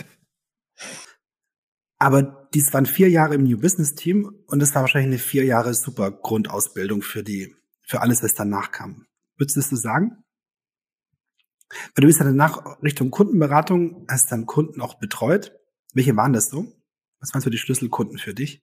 [1.99, 5.45] Aber dies waren vier Jahre im New Business Team und es war wahrscheinlich eine vier
[5.45, 9.05] Jahre super Grundausbildung für die, für alles, was danach kam.
[9.37, 10.23] Würdest du das so sagen?
[11.69, 15.53] Weil du bist ja danach Richtung Kundenberatung, hast dann Kunden auch betreut.
[15.93, 16.65] Welche waren das so?
[17.21, 18.61] Was waren so die Schlüsselkunden für dich?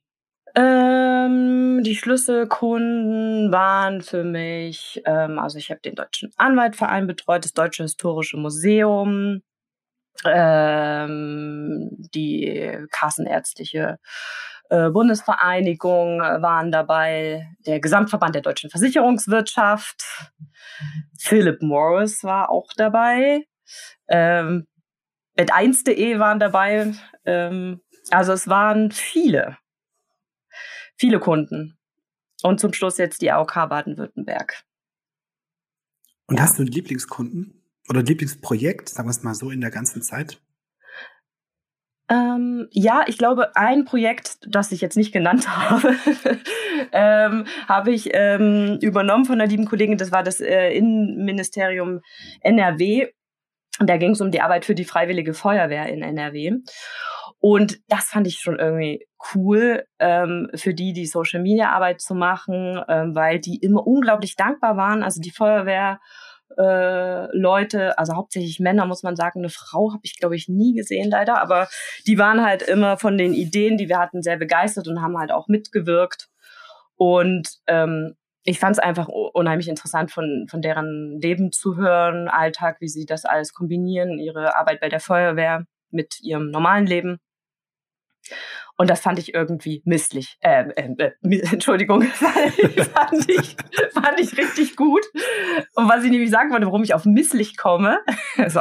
[0.55, 7.53] Ähm, die Schlüsselkunden waren für mich, ähm, also ich habe den Deutschen Anwaltverein betreut, das
[7.53, 9.41] Deutsche Historische Museum,
[10.25, 13.99] ähm, die Kassenärztliche
[14.71, 20.03] äh, Bundesvereinigung waren dabei, der Gesamtverband der deutschen Versicherungswirtschaft,
[21.19, 23.45] Philip Morris war auch dabei,
[24.09, 24.67] ähm,
[25.39, 26.93] Bet1.de waren dabei.
[27.25, 29.57] Ähm, also es waren viele,
[30.97, 31.79] viele Kunden.
[32.43, 34.65] Und zum Schluss jetzt die AOK Baden-Württemberg.
[36.27, 36.43] Und ja.
[36.43, 37.58] hast du einen Lieblingskunden
[37.89, 40.41] oder Lieblingsprojekt, sagen wir es mal so, in der ganzen Zeit?
[42.11, 45.95] Ähm, ja, ich glaube, ein Projekt, das ich jetzt nicht genannt habe,
[46.93, 49.99] ähm, habe ich ähm, übernommen von einer lieben Kollegin.
[49.99, 52.01] Das war das äh, Innenministerium
[52.41, 53.09] NRW.
[53.81, 56.53] Da ging es um die Arbeit für die Freiwillige Feuerwehr in NRW.
[57.41, 62.15] Und das fand ich schon irgendwie cool, ähm, für die die Social Media Arbeit zu
[62.15, 65.05] machen, ähm, weil die immer unglaublich dankbar waren.
[65.05, 66.01] Also die Feuerwehr
[66.57, 69.41] äh, Leute, also hauptsächlich Männer, muss man sagen.
[69.41, 71.41] Eine Frau habe ich, glaube ich, nie gesehen, leider.
[71.41, 71.69] Aber
[72.07, 75.33] die waren halt immer von den Ideen, die wir hatten, sehr begeistert und haben halt
[75.33, 76.29] auch mitgewirkt.
[76.97, 82.79] Und ähm, ich fand es einfach unheimlich interessant, von, von deren Leben zu hören, Alltag,
[82.81, 87.19] wie sie das alles kombinieren, ihre Arbeit bei der Feuerwehr mit ihrem normalen Leben.
[88.81, 90.39] Und das fand ich irgendwie misslich.
[90.41, 93.57] Äh, äh, äh, Entschuldigung, fand ich,
[93.93, 95.05] fand ich richtig gut.
[95.75, 97.99] Und was ich nämlich sagen wollte, warum ich auf misslich komme,
[98.47, 98.61] so,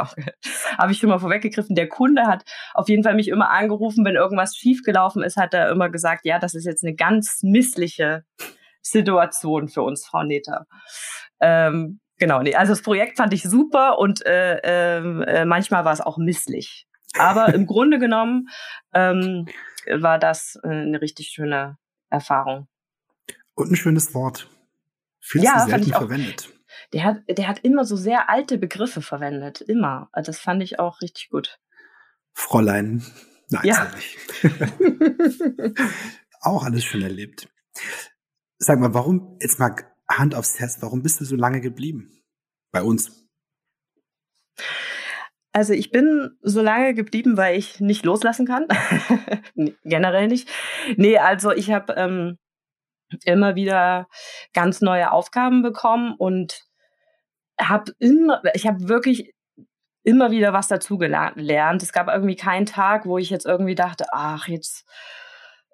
[0.76, 1.76] habe ich schon mal vorweggegriffen.
[1.76, 5.70] Der Kunde hat auf jeden Fall mich immer angerufen, wenn irgendwas schiefgelaufen ist, hat er
[5.70, 8.24] immer gesagt, ja, das ist jetzt eine ganz missliche
[8.82, 10.66] Situation für uns, Frau Neter.
[11.40, 15.92] Ähm, genau, nee, also das Projekt fand ich super und äh, ähm, äh, manchmal war
[15.92, 16.86] es auch misslich.
[17.16, 18.48] Aber im Grunde genommen
[18.94, 19.46] ähm,
[19.86, 21.78] war das äh, eine richtig schöne
[22.10, 22.68] Erfahrung.
[23.54, 24.50] Und ein schönes Wort.
[25.20, 26.52] Viel ja, zu selten verwendet.
[26.92, 29.60] Der hat, der hat immer so sehr alte Begriffe verwendet.
[29.60, 30.10] Immer.
[30.12, 31.58] Das fand ich auch richtig gut.
[32.32, 33.04] Fräulein.
[33.50, 33.90] Nein, ja.
[36.40, 37.48] auch alles schon erlebt.
[38.58, 39.74] Sag mal, warum, jetzt mal
[40.08, 42.22] Hand aufs Herz, warum bist du so lange geblieben?
[42.70, 43.28] Bei uns?
[45.52, 48.66] Also ich bin so lange geblieben, weil ich nicht loslassen kann.
[49.84, 50.48] Generell nicht.
[50.96, 52.38] Nee, also ich habe ähm,
[53.24, 54.08] immer wieder
[54.52, 56.64] ganz neue Aufgaben bekommen und
[57.60, 59.34] habe immer, ich habe wirklich
[60.04, 61.82] immer wieder was dazu gelernt.
[61.82, 64.86] Es gab irgendwie keinen Tag, wo ich jetzt irgendwie dachte, ach, jetzt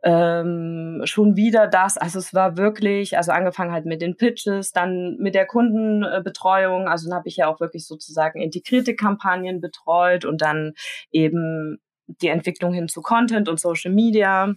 [0.05, 1.97] ähm, schon wieder das.
[1.97, 6.89] Also es war wirklich, also angefangen halt mit den Pitches, dann mit der Kundenbetreuung.
[6.89, 10.75] Also dann habe ich ja auch wirklich sozusagen integrierte Kampagnen betreut und dann
[11.11, 14.53] eben die Entwicklung hin zu Content und Social Media.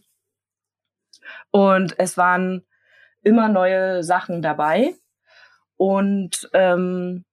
[1.51, 2.65] Und es waren
[3.23, 4.95] immer neue Sachen dabei.
[5.77, 7.23] Und ähm,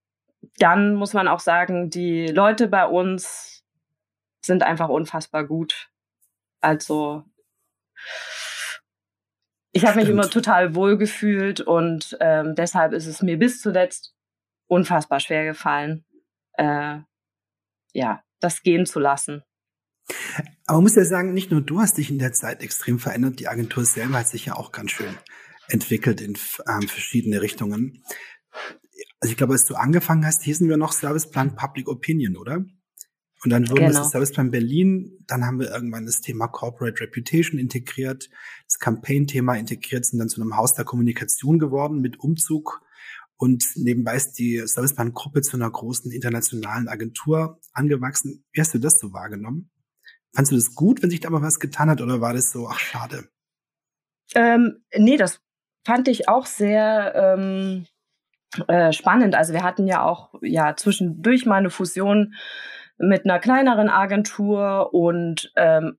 [0.58, 3.64] dann muss man auch sagen, die Leute bei uns
[4.40, 5.88] sind einfach unfassbar gut.
[6.60, 7.24] Also
[9.72, 14.14] ich habe mich immer total wohl gefühlt und ähm, deshalb ist es mir bis zuletzt
[14.66, 16.04] unfassbar schwer gefallen,
[16.54, 16.98] äh,
[17.92, 19.42] ja, das gehen zu lassen.
[20.66, 23.40] Aber man muss ja sagen, nicht nur du hast dich in der Zeit extrem verändert,
[23.40, 25.18] die Agentur selber hat sich ja auch ganz schön
[25.68, 26.38] entwickelt in
[26.68, 28.04] ähm, verschiedene Richtungen.
[29.20, 32.64] Also ich glaube, als du angefangen hast, hießen wir noch Serviceplan Public Opinion, oder?
[33.44, 33.98] Und dann wurden genau.
[33.98, 38.30] das Serviceplan Berlin, dann haben wir irgendwann das Thema Corporate Reputation integriert,
[38.66, 42.80] das Campaign-Thema integriert, sind dann zu einem Haus der Kommunikation geworden mit Umzug.
[43.36, 48.46] Und nebenbei ist die Serviceplan-Gruppe zu einer großen internationalen Agentur angewachsen.
[48.52, 49.70] Wie hast du das so wahrgenommen?
[50.34, 52.68] Fandst du das gut, wenn sich da mal was getan hat, oder war das so,
[52.68, 53.28] ach schade?
[54.34, 55.40] Ähm, nee, das
[55.84, 57.86] fand ich auch sehr ähm,
[58.68, 59.34] äh, spannend.
[59.34, 62.34] Also wir hatten ja auch ja zwischendurch mal eine Fusion
[62.98, 65.98] mit einer kleineren Agentur und ähm,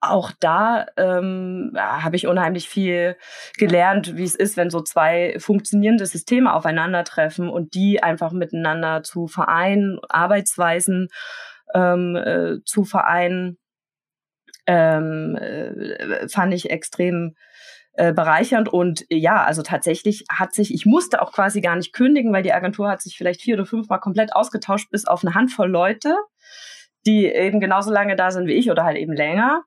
[0.00, 3.16] auch da ähm, habe ich unheimlich viel
[3.56, 9.26] gelernt, wie es ist, wenn so zwei funktionierende Systeme aufeinandertreffen und die einfach miteinander zu
[9.26, 11.08] vereinen, Arbeitsweisen
[11.74, 13.58] ähm, äh, zu vereinen,
[14.66, 17.34] ähm, äh, fand ich extrem
[17.96, 22.32] äh, bereichernd und ja, also tatsächlich hat sich, ich musste auch quasi gar nicht kündigen,
[22.32, 25.70] weil die Agentur hat sich vielleicht vier oder fünfmal komplett ausgetauscht, bis auf eine Handvoll
[25.70, 26.16] Leute,
[27.06, 29.62] die eben genauso lange da sind wie ich oder halt eben länger.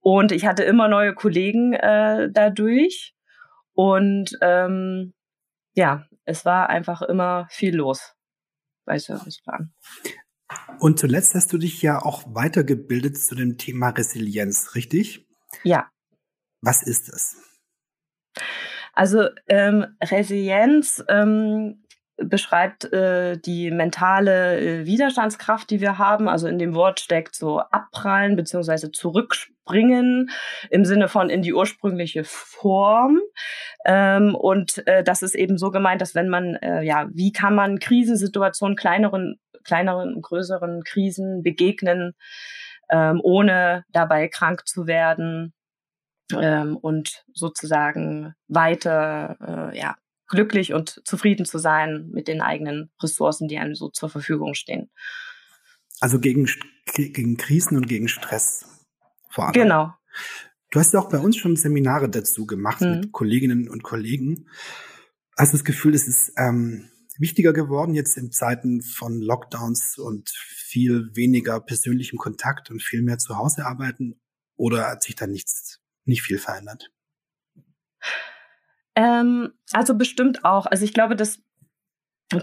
[0.00, 3.14] Und ich hatte immer neue Kollegen äh, dadurch.
[3.74, 5.12] Und ähm,
[5.74, 8.14] ja, es war einfach immer viel los
[8.84, 9.72] bei Serviceplan.
[10.78, 15.26] Und zuletzt hast du dich ja auch weitergebildet zu dem Thema Resilienz, richtig?
[15.62, 15.91] Ja.
[16.62, 17.36] Was ist es?
[18.94, 21.82] Also ähm, Resilienz ähm,
[22.16, 26.28] beschreibt äh, die mentale äh, Widerstandskraft, die wir haben.
[26.28, 30.30] Also in dem Wort steckt so abprallen beziehungsweise zurückspringen
[30.70, 33.18] im Sinne von in die ursprüngliche Form.
[33.84, 37.54] Ähm, und äh, das ist eben so gemeint, dass wenn man, äh, ja, wie kann
[37.54, 42.14] man Krisensituationen, kleineren, kleineren und größeren Krisen begegnen,
[42.90, 45.54] ähm, ohne dabei krank zu werden
[46.32, 49.36] ähm, und sozusagen weiter,
[49.72, 49.96] äh, ja,
[50.28, 54.90] glücklich und zufrieden zu sein mit den eigenen Ressourcen, die einem so zur Verfügung stehen.
[56.00, 56.48] Also gegen,
[56.94, 58.66] gegen Krisen und gegen Stress
[59.28, 59.52] vor allem.
[59.52, 59.94] Genau.
[60.70, 63.00] Du hast ja auch bei uns schon Seminare dazu gemacht mhm.
[63.00, 64.48] mit Kolleginnen und Kollegen.
[65.36, 70.30] Hast du das Gefühl, es ist ähm, wichtiger geworden jetzt in Zeiten von Lockdowns und
[70.30, 74.20] viel weniger persönlichem Kontakt und viel mehr zu Hause arbeiten?
[74.56, 76.90] Oder hat sich da nichts, nicht viel verändert?
[78.94, 80.66] Ähm, also bestimmt auch.
[80.66, 81.40] Also ich glaube, das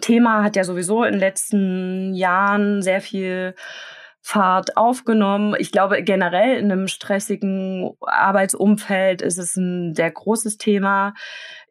[0.01, 3.55] Thema hat ja sowieso in den letzten Jahren sehr viel
[4.21, 5.55] Fahrt aufgenommen.
[5.57, 11.13] Ich glaube, generell in einem stressigen Arbeitsumfeld ist es ein sehr großes Thema.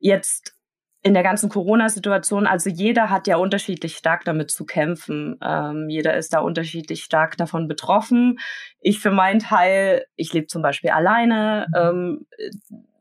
[0.00, 0.57] Jetzt
[1.02, 5.38] in der ganzen Corona-Situation, also jeder hat ja unterschiedlich stark damit zu kämpfen.
[5.42, 8.38] Ähm, jeder ist da unterschiedlich stark davon betroffen.
[8.80, 11.66] Ich für meinen Teil, ich lebe zum Beispiel alleine.
[11.76, 12.26] Ähm,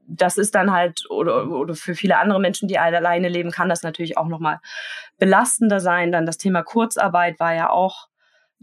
[0.08, 3.84] das ist dann halt, oder, oder für viele andere Menschen, die alleine leben, kann das
[3.84, 4.60] natürlich auch nochmal
[5.18, 6.12] belastender sein.
[6.12, 8.08] Dann das Thema Kurzarbeit war ja auch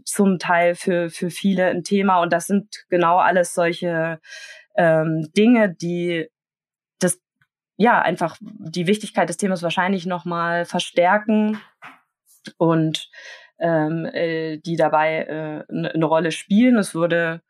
[0.05, 2.21] zum Teil für, für viele ein Thema.
[2.21, 4.19] Und das sind genau alles solche
[4.75, 6.29] ähm, Dinge, die
[7.77, 11.59] ja, einfach die Wichtigkeit des Themas wahrscheinlich nochmal verstärken
[12.57, 13.09] und
[13.59, 16.77] ähm, äh, die dabei äh, eine Rolle spielen.
[16.77, 17.41] Es wurde,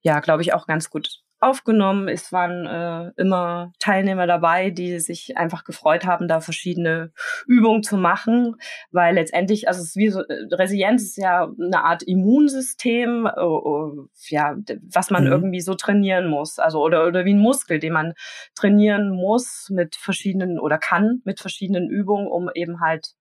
[0.00, 2.08] ja, glaube ich, auch ganz gut aufgenommen.
[2.08, 7.12] Es waren äh, immer Teilnehmer dabei, die sich einfach gefreut haben, da verschiedene
[7.46, 8.56] Übungen zu machen,
[8.90, 13.40] weil letztendlich, also es ist wie so, äh, Resilienz ist ja eine Art Immunsystem, äh,
[13.40, 14.56] uh, ja,
[14.92, 15.32] was man mhm.
[15.32, 18.14] irgendwie so trainieren muss, also oder oder wie ein Muskel, den man
[18.54, 23.14] trainieren muss mit verschiedenen oder kann mit verschiedenen Übungen, um eben halt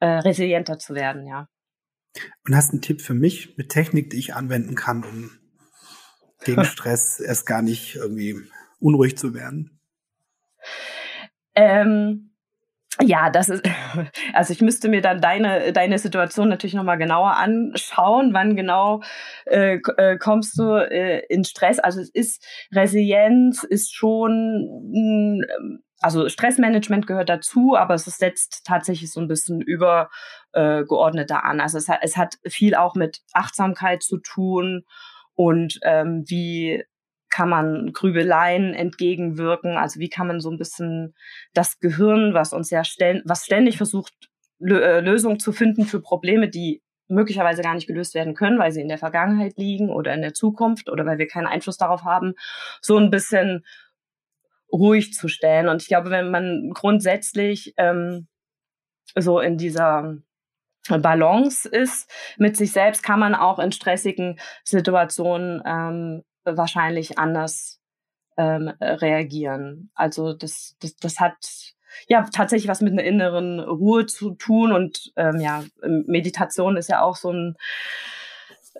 [0.00, 1.48] äh, resilienter zu werden, ja.
[2.46, 5.30] Und hast einen Tipp für mich mit Technik, die ich anwenden kann, um
[6.44, 8.36] gegen Stress erst gar nicht irgendwie
[8.80, 9.78] unruhig zu werden?
[11.54, 12.32] Ähm,
[13.00, 13.62] ja, das ist,
[14.34, 18.34] also ich müsste mir dann deine, deine Situation natürlich nochmal genauer anschauen.
[18.34, 19.02] Wann genau
[19.46, 21.78] äh, äh, kommst du äh, in Stress?
[21.78, 25.42] Also es ist, Resilienz ist schon,
[26.00, 31.60] also Stressmanagement gehört dazu, aber es setzt tatsächlich so ein bisschen übergeordneter äh, an.
[31.60, 34.84] Also es hat, es hat viel auch mit Achtsamkeit zu tun
[35.34, 36.84] und ähm, wie
[37.30, 39.76] kann man Grübeleien entgegenwirken?
[39.76, 41.14] Also wie kann man so ein bisschen
[41.54, 44.12] das Gehirn, was uns ja stell was ständig versucht,
[44.60, 48.80] äh, Lösungen zu finden für Probleme, die möglicherweise gar nicht gelöst werden können, weil sie
[48.80, 52.34] in der Vergangenheit liegen oder in der Zukunft oder weil wir keinen Einfluss darauf haben,
[52.80, 53.64] so ein bisschen
[54.70, 55.68] ruhig zu stellen.
[55.68, 58.28] Und ich glaube, wenn man grundsätzlich ähm,
[59.16, 60.16] so in dieser
[60.88, 67.80] Balance ist mit sich selbst, kann man auch in stressigen Situationen ähm, wahrscheinlich anders
[68.36, 69.90] ähm, reagieren.
[69.94, 71.36] Also das, das, das hat
[72.08, 77.02] ja tatsächlich was mit einer inneren Ruhe zu tun und ähm, ja, Meditation ist ja
[77.02, 77.56] auch so ein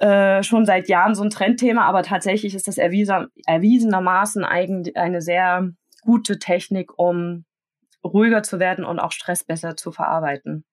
[0.00, 5.20] äh, schon seit Jahren so ein Trendthema, aber tatsächlich ist das erwiesen, erwiesenermaßen eigentlich eine
[5.20, 7.44] sehr gute Technik, um
[8.02, 10.64] ruhiger zu werden und auch Stress besser zu verarbeiten.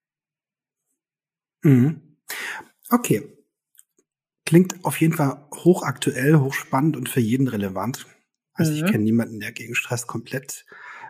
[1.62, 2.18] Mhm.
[2.90, 3.36] Okay.
[4.46, 8.08] Klingt auf jeden Fall hochaktuell, hochspannend und für jeden relevant.
[8.54, 8.78] Also mhm.
[8.78, 10.66] ich kenne niemanden, der gegen Stress komplett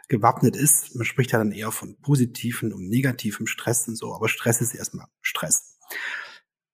[0.08, 0.96] gewappnet ist.
[0.96, 4.74] Man spricht ja dann eher von positiven und negativem Stress und so, aber Stress ist
[4.74, 5.78] erstmal Stress.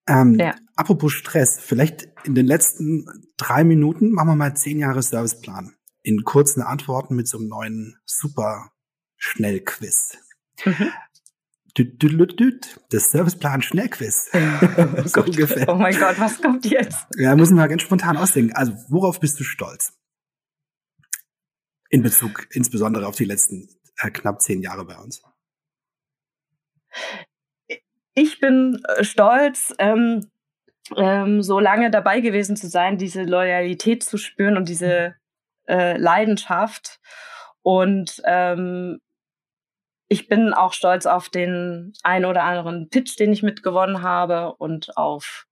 [0.08, 0.56] Ähm, ja.
[0.76, 5.76] Apropos Stress, vielleicht in den letzten drei Minuten machen wir mal zehn Jahre Serviceplan.
[6.02, 8.72] In kurzen Antworten mit so einem neuen super
[9.18, 10.18] Schnellquiz.
[10.64, 10.92] Mhm.
[12.90, 14.32] Das Serviceplan Schnellquiz.
[15.06, 15.68] so ungefähr.
[15.68, 17.06] Oh mein Gott, was kommt jetzt?
[17.18, 18.54] Ja, müssen wir ganz spontan ausdenken.
[18.54, 19.94] Also, worauf bist du stolz?
[21.90, 23.70] In Bezug insbesondere auf die letzten
[24.00, 25.22] äh, knapp zehn Jahre bei uns.
[28.14, 30.32] Ich bin äh, stolz, ähm,
[30.96, 35.16] ähm, so lange dabei gewesen zu sein, diese Loyalität zu spüren und diese
[35.68, 37.02] äh, Leidenschaft.
[37.62, 39.02] Und ähm,
[40.16, 44.96] ich bin auch stolz auf den ein oder anderen Pitch, den ich mitgewonnen habe und
[44.96, 45.46] auf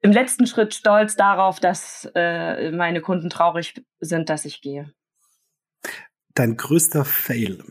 [0.00, 4.94] im letzten Schritt stolz darauf, dass äh, meine Kunden traurig sind, dass ich gehe.
[6.34, 7.62] Dein größter Fail?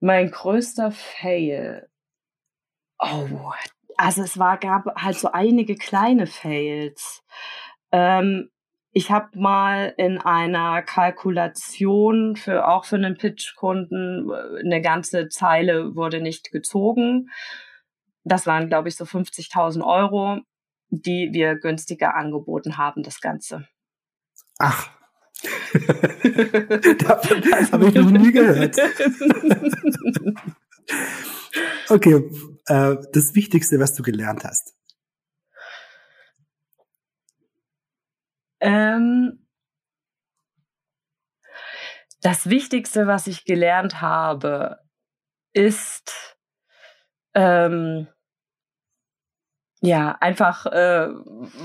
[0.00, 1.88] Mein größter Fail.
[2.98, 3.52] Oh,
[3.96, 7.22] also es war, gab halt so einige kleine Fails.
[7.92, 8.51] Ähm,
[8.92, 15.96] ich habe mal in einer Kalkulation für auch für einen Pitch-Kunden äh, eine ganze Zeile
[15.96, 17.30] wurde nicht gezogen.
[18.24, 20.40] Das waren, glaube ich, so 50.000 Euro,
[20.90, 23.66] die wir günstiger angeboten haben, das Ganze.
[24.58, 24.90] Ach.
[25.72, 28.76] Davon habe ich noch nie gehört.
[31.88, 32.30] okay,
[32.66, 34.74] äh, das Wichtigste, was du gelernt hast.
[38.62, 39.44] Ähm,
[42.20, 44.78] das Wichtigste, was ich gelernt habe,
[45.52, 46.38] ist
[47.34, 48.06] ähm,
[49.80, 51.08] ja einfach äh,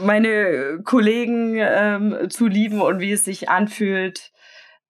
[0.03, 4.31] meine Kollegen ähm, zu lieben und wie es sich anfühlt,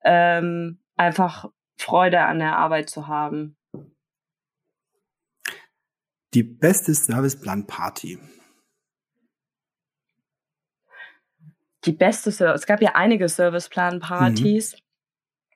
[0.05, 3.57] ähm, einfach Freude an der Arbeit zu haben.
[6.33, 8.19] Die beste Serviceplan-Party.
[11.87, 14.73] Die beste, es gab ja einige Serviceplan-Partys.
[14.73, 14.79] Mhm.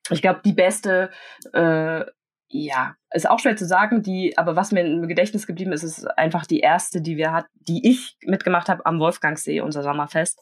[0.09, 1.11] Ich glaube, die beste,
[1.53, 2.03] äh,
[2.47, 6.05] ja, ist auch schwer zu sagen, die, aber was mir im Gedächtnis geblieben ist, ist
[6.17, 10.39] einfach die erste, die wir hat, die ich mitgemacht habe am Wolfgangsee, unser Sommerfest,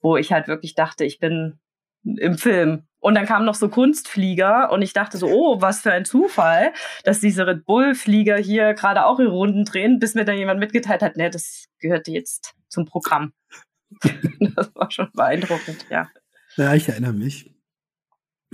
[0.00, 1.58] wo ich halt wirklich dachte, ich bin
[2.04, 2.86] im Film.
[3.00, 6.72] Und dann kamen noch so Kunstflieger und ich dachte so, oh, was für ein Zufall,
[7.04, 11.02] dass diese Red Bull-Flieger hier gerade auch ihre Runden drehen, bis mir dann jemand mitgeteilt
[11.02, 13.32] hat, ne, das gehört jetzt zum Programm.
[14.54, 16.08] das war schon beeindruckend, ja.
[16.56, 17.54] Ja, ich erinnere mich.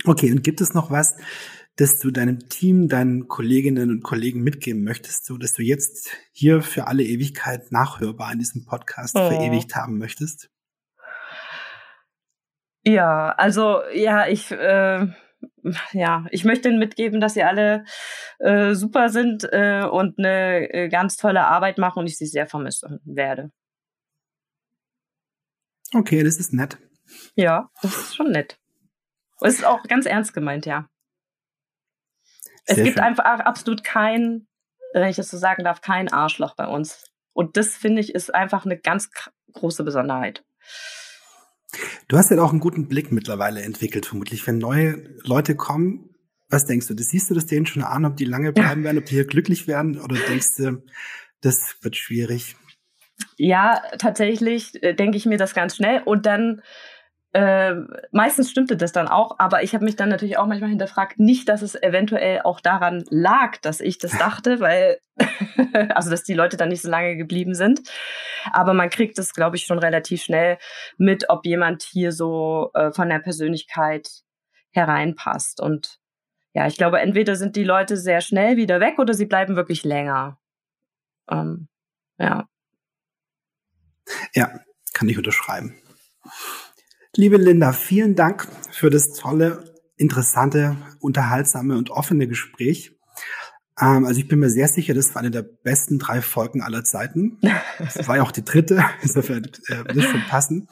[0.05, 1.15] Okay, und gibt es noch was,
[1.75, 6.61] das du deinem Team, deinen Kolleginnen und Kollegen mitgeben möchtest, so dass du jetzt hier
[6.61, 9.29] für alle Ewigkeit nachhörbar in diesem Podcast oh.
[9.29, 10.49] verewigt haben möchtest?
[12.83, 15.07] Ja, also ja, ich äh,
[15.93, 17.85] ja, ich möchte Ihnen mitgeben, dass Sie alle
[18.39, 22.47] äh, super sind äh, und eine äh, ganz tolle Arbeit machen und ich Sie sehr
[22.47, 23.51] vermissen werde.
[25.93, 26.77] Okay, das ist nett.
[27.35, 28.57] Ja, das ist schon nett.
[29.41, 30.87] Es ist auch ganz ernst gemeint, ja.
[32.65, 33.03] Sehr es gibt schön.
[33.03, 34.47] einfach absolut kein,
[34.93, 37.11] wenn ich das so sagen darf, kein Arschloch bei uns.
[37.33, 39.09] Und das finde ich ist einfach eine ganz
[39.53, 40.43] große Besonderheit.
[42.07, 44.45] Du hast ja auch einen guten Blick mittlerweile entwickelt, vermutlich.
[44.45, 46.13] Wenn neue Leute kommen,
[46.49, 46.93] was denkst du?
[46.93, 49.25] Das siehst du das denen schon an, ob die lange bleiben werden, ob die hier
[49.25, 49.99] glücklich werden?
[49.99, 50.83] Oder denkst du,
[51.41, 52.55] das wird schwierig?
[53.37, 56.61] Ja, tatsächlich äh, denke ich mir das ganz schnell und dann
[57.33, 57.75] äh,
[58.11, 61.47] meistens stimmte das dann auch, aber ich habe mich dann natürlich auch manchmal hinterfragt, nicht,
[61.47, 64.99] dass es eventuell auch daran lag, dass ich das dachte, weil
[65.89, 67.81] also dass die Leute dann nicht so lange geblieben sind.
[68.51, 70.57] Aber man kriegt es, glaube ich, schon relativ schnell
[70.97, 74.09] mit, ob jemand hier so äh, von der Persönlichkeit
[74.71, 75.61] hereinpasst.
[75.61, 75.99] Und
[76.53, 79.83] ja, ich glaube, entweder sind die Leute sehr schnell wieder weg oder sie bleiben wirklich
[79.83, 80.37] länger.
[81.29, 81.67] Ähm,
[82.17, 82.47] ja.
[84.33, 84.59] Ja,
[84.93, 85.75] kann ich unterschreiben.
[87.15, 92.97] Liebe Linda, vielen Dank für das tolle, interessante, unterhaltsame und offene Gespräch.
[93.79, 96.83] Ähm, also ich bin mir sehr sicher, das war eine der besten drei Folgen aller
[96.83, 97.39] Zeiten.
[97.79, 100.67] Das war ja auch die dritte, insofern äh, wird das schon passen.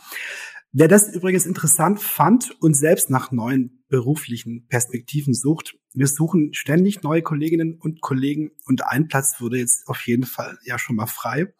[0.72, 7.02] Wer das übrigens interessant fand und selbst nach neuen beruflichen Perspektiven sucht, wir suchen ständig
[7.02, 11.08] neue Kolleginnen und Kollegen und ein Platz wurde jetzt auf jeden Fall ja schon mal
[11.08, 11.52] frei.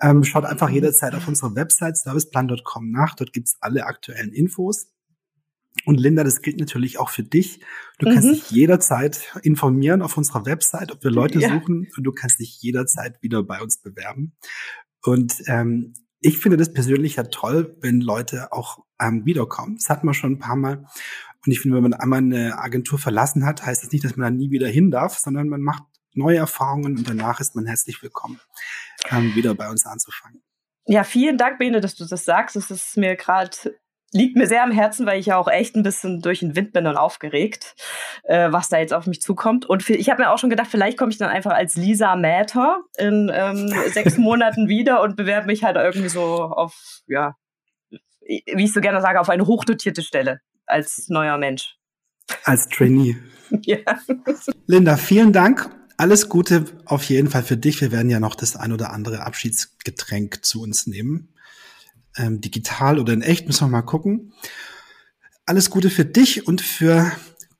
[0.00, 3.14] Ähm, schaut einfach jederzeit auf unserer Website serviceplan.com nach.
[3.14, 4.92] Dort gibt's alle aktuellen Infos.
[5.84, 7.60] Und Linda, das gilt natürlich auch für dich.
[7.98, 8.14] Du mhm.
[8.14, 11.48] kannst dich jederzeit informieren auf unserer Website, ob wir Leute ja.
[11.48, 14.32] suchen und du kannst dich jederzeit wieder bei uns bewerben.
[15.02, 19.76] Und ähm, ich finde das persönlich ja toll, wenn Leute auch ähm, wiederkommen.
[19.76, 20.84] Das hatten wir schon ein paar Mal.
[21.46, 24.32] Und ich finde, wenn man einmal eine Agentur verlassen hat, heißt das nicht, dass man
[24.32, 25.84] da nie wieder hin darf, sondern man macht
[26.18, 28.40] neue Erfahrungen und danach ist man herzlich willkommen,
[29.10, 30.42] ähm, wieder bei uns anzufangen.
[30.86, 32.56] Ja, vielen Dank, Bene, dass du das sagst.
[32.56, 33.50] Es ist mir gerade
[34.12, 36.72] liegt mir sehr am Herzen, weil ich ja auch echt ein bisschen durch den Wind
[36.72, 37.74] bin und aufgeregt,
[38.24, 39.66] äh, was da jetzt auf mich zukommt.
[39.66, 42.80] Und ich habe mir auch schon gedacht, vielleicht komme ich dann einfach als Lisa Mäter
[42.96, 47.34] in ähm, sechs Monaten wieder und bewerbe mich halt irgendwie so auf, ja,
[48.20, 51.76] wie ich so gerne sage, auf eine hochdotierte Stelle als neuer Mensch.
[52.44, 53.16] Als Trainee.
[53.62, 53.78] ja.
[54.66, 57.80] Linda, vielen Dank alles Gute auf jeden Fall für dich.
[57.80, 61.34] Wir werden ja noch das ein oder andere Abschiedsgetränk zu uns nehmen.
[62.16, 64.32] Ähm, digital oder in echt, müssen wir mal gucken.
[65.44, 67.10] Alles Gute für dich und für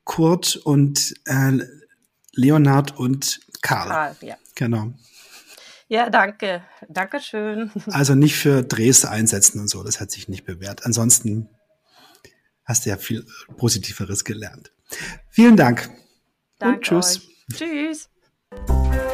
[0.05, 1.59] Kurt und äh,
[2.33, 3.89] Leonard und Karl.
[3.89, 4.37] Karl, ja.
[4.55, 4.93] Genau.
[5.89, 6.63] Ja, danke.
[6.89, 7.73] Dankeschön.
[7.87, 10.87] Also nicht für Drehs einsetzen und so, das hat sich nicht bewährt.
[10.87, 11.49] Ansonsten
[12.65, 13.27] hast du ja viel
[13.57, 14.71] Positiveres gelernt.
[15.29, 15.91] Vielen Dank.
[16.59, 17.17] Danke und tschüss.
[17.17, 17.57] Euch.
[17.57, 18.08] Tschüss.
[18.67, 19.08] Thank you.